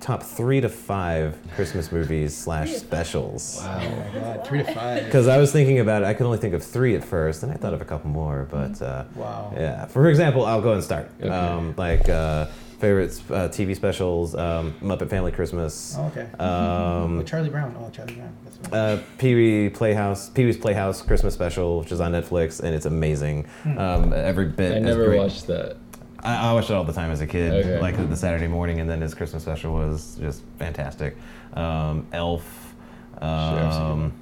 [0.00, 3.60] top three to five Christmas movies slash specials.
[3.62, 5.04] My god, three to five.
[5.04, 7.52] Because I was thinking about it, I could only think of three at first, and
[7.52, 8.46] I thought of a couple more.
[8.50, 9.52] But uh, Wow.
[9.56, 11.10] yeah, for example, I'll go and start.
[11.20, 11.28] Okay.
[11.28, 12.46] Um, like uh,
[12.80, 16.26] favorites, uh, TV specials, um, Muppet Family Christmas, Oh, okay.
[16.42, 17.76] um, With Charlie Brown.
[17.78, 18.32] Oh, Charlie Brown.
[18.44, 22.74] That's uh, Pee Wee Playhouse, Pee Wee's Playhouse Christmas special, which is on Netflix, and
[22.74, 23.44] it's amazing.
[23.62, 23.78] Hmm.
[23.78, 24.74] Um, every bit.
[24.76, 25.18] I never great.
[25.18, 25.76] watched that.
[26.22, 27.80] I, I watched it all the time as a kid, Okay.
[27.80, 31.16] like the Saturday morning, and then his Christmas special was just fantastic.
[31.54, 32.74] Um, Elf.
[33.20, 34.12] Um,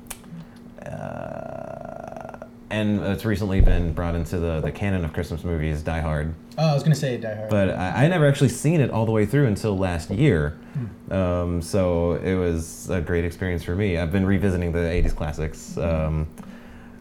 [0.84, 2.36] uh,
[2.70, 6.34] and it's recently been brought into the, the canon of Christmas movies, Die Hard.
[6.56, 7.50] Oh, I was gonna say Die Hard.
[7.50, 10.58] But I, I never actually seen it all the way through until last year.
[11.08, 11.12] Hmm.
[11.12, 13.98] Um, so it was a great experience for me.
[13.98, 16.28] I've been revisiting the 80s classics, um,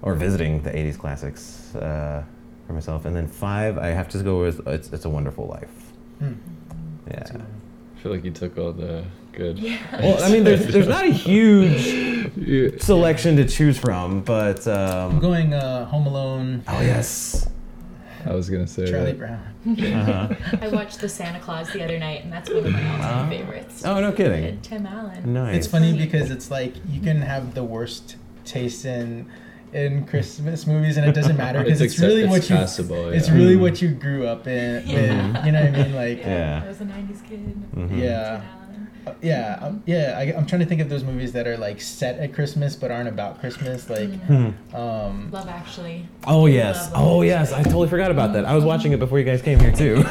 [0.02, 2.24] or visiting the 80s classics uh,
[2.70, 3.06] for myself.
[3.06, 5.92] And then five, I have to go with It's, it's a Wonderful Life.
[6.20, 6.34] Hmm.
[7.08, 7.16] Yeah.
[7.16, 7.62] That's a good one.
[7.98, 9.04] I feel like you took all the
[9.34, 9.58] good.
[9.58, 9.80] Yeah.
[10.04, 12.70] Well, I mean, there's, there's not a huge Yeah.
[12.80, 14.68] selection to choose from, but.
[14.68, 16.64] I'm Um, going uh, Home Alone.
[16.68, 17.50] oh, yes.
[18.26, 19.18] I was gonna say Charlie that.
[19.18, 19.42] Brown.
[19.66, 20.58] Uh-huh.
[20.62, 23.30] I watched The Santa Claus the other night, and that's one of my all-time Ah.
[23.30, 23.84] favorites.
[23.86, 24.62] Oh, no kidding.
[24.62, 25.34] Tim Allen.
[25.34, 25.56] Nice.
[25.58, 26.06] It's funny Funny.
[26.06, 29.26] because it's like you can have the worst taste in
[29.74, 32.56] in Christmas movies, and it doesn't matter because It's it's, really accept- what it's you
[32.56, 33.62] passable, it's really Mm.
[33.62, 34.88] what you grew up in.
[34.88, 34.98] Yeah.
[35.38, 35.96] With, you know what I mean?
[35.96, 36.62] Like Yeah.
[36.64, 37.56] I was a '90s kid.
[37.76, 38.00] Mhm.
[38.02, 38.42] yeah.
[39.08, 40.16] Uh, yeah, um, yeah.
[40.18, 42.92] I, I'm trying to think of those movies that are like set at Christmas but
[42.92, 43.90] aren't about Christmas.
[43.90, 44.54] Like, Mm.
[44.54, 44.76] Hmm.
[44.76, 46.06] um, Love Actually.
[46.28, 46.92] Oh, yes.
[46.92, 47.54] Love Oh, Love yes.
[47.54, 48.44] I totally forgot about that.
[48.46, 50.04] I was watching it before you guys came here, too.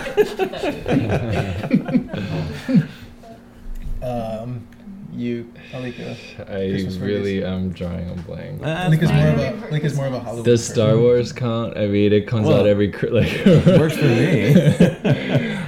[4.02, 4.66] um,
[5.12, 6.12] you, Alika.
[6.50, 7.44] I Christmas really movies.
[7.44, 8.60] am drawing a blank.
[8.60, 10.44] That's Alika's more of a a Alika's more of a Halloween.
[10.44, 10.74] Does person.
[10.74, 11.76] Star Wars count?
[11.78, 13.32] I mean, it comes Well, out every like.
[13.66, 14.52] works for me.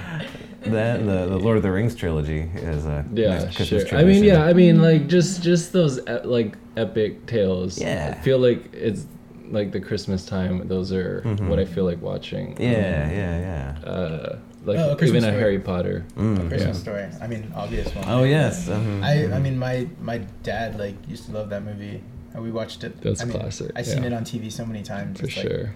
[0.63, 3.99] that the, the Lord of the Rings trilogy is a Yeah, nice Christmas sure.
[3.99, 7.79] I mean, yeah, I mean, like just just those e- like epic tales.
[7.79, 8.15] Yeah.
[8.17, 9.07] I feel like it's
[9.51, 10.69] like the Christmas time.
[10.69, 11.49] Those are Mhm.
[11.49, 12.57] what I feel like watching.
[12.61, 13.89] Yeah, yeah, yeah.
[13.91, 16.05] Uh, like Oh, A Christmas even a Harry Potter.
[16.17, 16.49] Mm.
[16.49, 16.83] Christmas Yeah.
[16.83, 17.07] Story.
[17.21, 18.05] I mean, obvious one.
[18.09, 18.69] Oh yes.
[18.69, 19.43] mhm, I, I mhm.
[19.43, 22.03] mean, my my dad like used to love that movie,
[22.35, 23.01] and we watched it.
[23.01, 24.09] That's I mean, classic, I've seen yeah.
[24.09, 25.19] it on TV so many times.
[25.21, 25.73] For it's like- sure.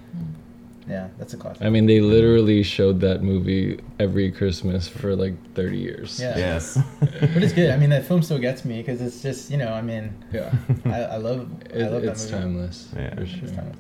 [0.87, 1.63] yeah, that's a classic.
[1.65, 6.21] I mean, they literally showed that movie every Christmas for like 30 years.
[6.21, 6.37] Yeah.
[6.37, 6.77] yes.
[7.01, 7.71] but it's good.
[7.71, 10.53] I mean, that film still gets me because it's just you know, I mean, Yeah.
[10.85, 12.43] I, I love I It, love it's that movie.
[12.45, 12.89] timeless.
[12.95, 13.15] Yeah.
[13.15, 13.49] For It's sure.
[13.49, 13.77] timeless.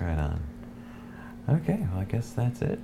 [0.00, 0.40] right on.
[1.48, 2.78] Okay, well I guess that's it.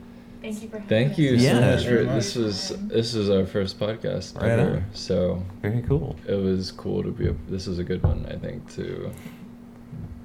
[0.46, 1.18] Thank you for having Thank us.
[1.18, 1.52] you Yeah.
[1.54, 4.76] so much for this was this was our first podcast Right ever.
[4.76, 4.84] on.
[4.92, 6.14] So Very cool.
[6.28, 9.10] it was cool to be a, this was a good one I think to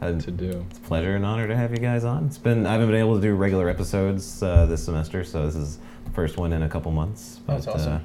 [0.02, 0.64] Uh, to do.
[0.70, 2.26] It's a pleasure and honor to have you guys on.
[2.28, 5.56] It's been I haven't been able to do regular episodes uh, this semester, so this
[5.56, 7.40] is the first one in a couple months.
[7.48, 7.94] Oh, that's but, awesome.
[7.94, 8.00] Uh,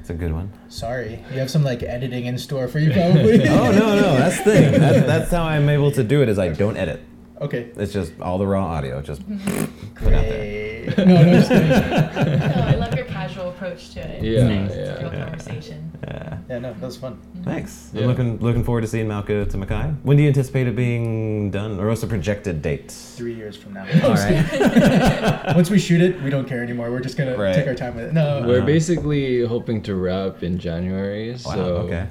[0.00, 0.50] it's a good one.
[0.68, 3.48] Sorry, you have some like editing in store for you probably.
[3.48, 4.72] oh no, no, that's the thing.
[4.80, 6.28] That, that's how I'm able to do it.
[6.28, 7.00] Is I don't edit.
[7.40, 7.70] Okay.
[7.76, 9.00] It's just all the raw audio.
[9.02, 9.22] Just
[9.94, 10.61] put out there.
[10.84, 10.98] Great.
[11.06, 11.68] No, no, just kidding.
[12.52, 14.22] No, I love your casual approach to it.
[14.22, 14.70] Yeah, It's nice.
[14.70, 14.94] It's yeah.
[14.94, 15.24] a real Yeah.
[15.24, 15.90] conversation.
[16.04, 16.38] Yeah.
[16.48, 17.18] Yeah, no, that was fun.
[17.44, 17.90] Thanks.
[17.94, 19.94] I'm looking looking forward to seeing Mauka to Makai.
[20.02, 22.90] When do you anticipate it being done, or what's the projected date?
[22.90, 23.86] Three years from now.
[24.04, 25.54] All right.
[25.56, 26.90] Once we shoot it, we don't care anymore.
[26.90, 27.54] We're just gonna Right.
[27.54, 28.12] take our time with it.
[28.12, 28.42] No.
[28.46, 28.66] We're Uh-huh.
[28.66, 31.36] basically hoping to wrap in January, Wow.
[31.54, 32.06] so okay.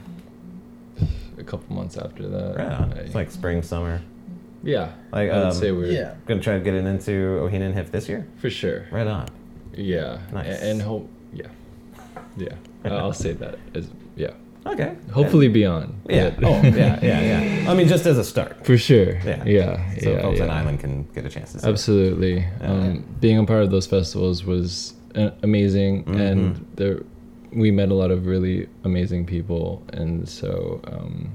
[1.38, 2.55] a couple months after that.
[2.57, 2.93] Right on.
[2.93, 4.01] I- It's like spring, summer.
[4.64, 6.14] Yeah, Like, I would um, say we're Yeah.
[6.28, 8.28] Gonna try to get it into Ohina and HIFF this year.
[8.38, 8.86] for sure.
[8.91, 9.28] Right on.
[9.76, 10.62] Yeah, Nice.
[10.62, 11.47] A- and hope yeah,
[12.38, 12.49] yeah.
[12.86, 14.32] I'll say that as yeah.
[14.66, 14.93] Okay.
[15.12, 15.99] Hopefully beyond.
[16.07, 16.30] Yeah.
[16.30, 17.22] but- Oh, yeah, yeah,
[17.64, 17.72] yeah.
[17.72, 18.64] I mean, just as a start.
[18.66, 19.18] For sure.
[19.26, 19.43] Yeah.
[19.45, 19.95] Yeah.
[19.99, 20.43] So yeah, folks yeah.
[20.43, 21.68] on Island can get a chance to see.
[21.68, 21.70] it.
[21.72, 22.45] Absolutely.
[22.62, 24.93] Um, being a part of those festivals was
[25.41, 26.20] amazing, Mm-hmm.
[26.22, 26.99] and there
[27.53, 31.30] we met a lot of really amazing people, and so um,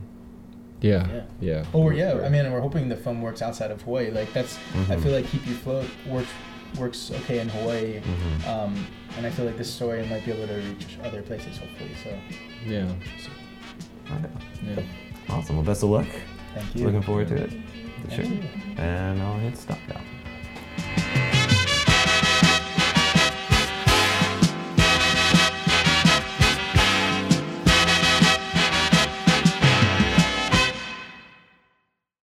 [0.87, 1.23] yeah, Yeah.
[1.41, 1.65] yeah.
[1.75, 2.21] Oh, yeah.
[2.25, 4.11] I mean, we're hoping the film works outside of Hawaii.
[4.11, 4.93] Like that's, Mm-hmm.
[4.93, 6.31] I feel like Keep You Float works
[6.79, 8.49] works okay in Hawaii, Mm-hmm.
[8.51, 11.57] um, and I feel like this story might be able to reach other places.
[11.59, 12.11] Hopefully, so
[12.67, 12.93] yeah,
[14.13, 14.29] Okay.
[14.63, 14.83] yeah.
[15.35, 15.57] Awesome.
[15.57, 16.07] Well, best of luck.
[16.55, 16.85] thank you.
[16.87, 17.51] Looking forward to it.
[18.09, 18.25] Thank sure.
[18.25, 18.41] you.
[18.79, 21.36] And I'll hit stop now.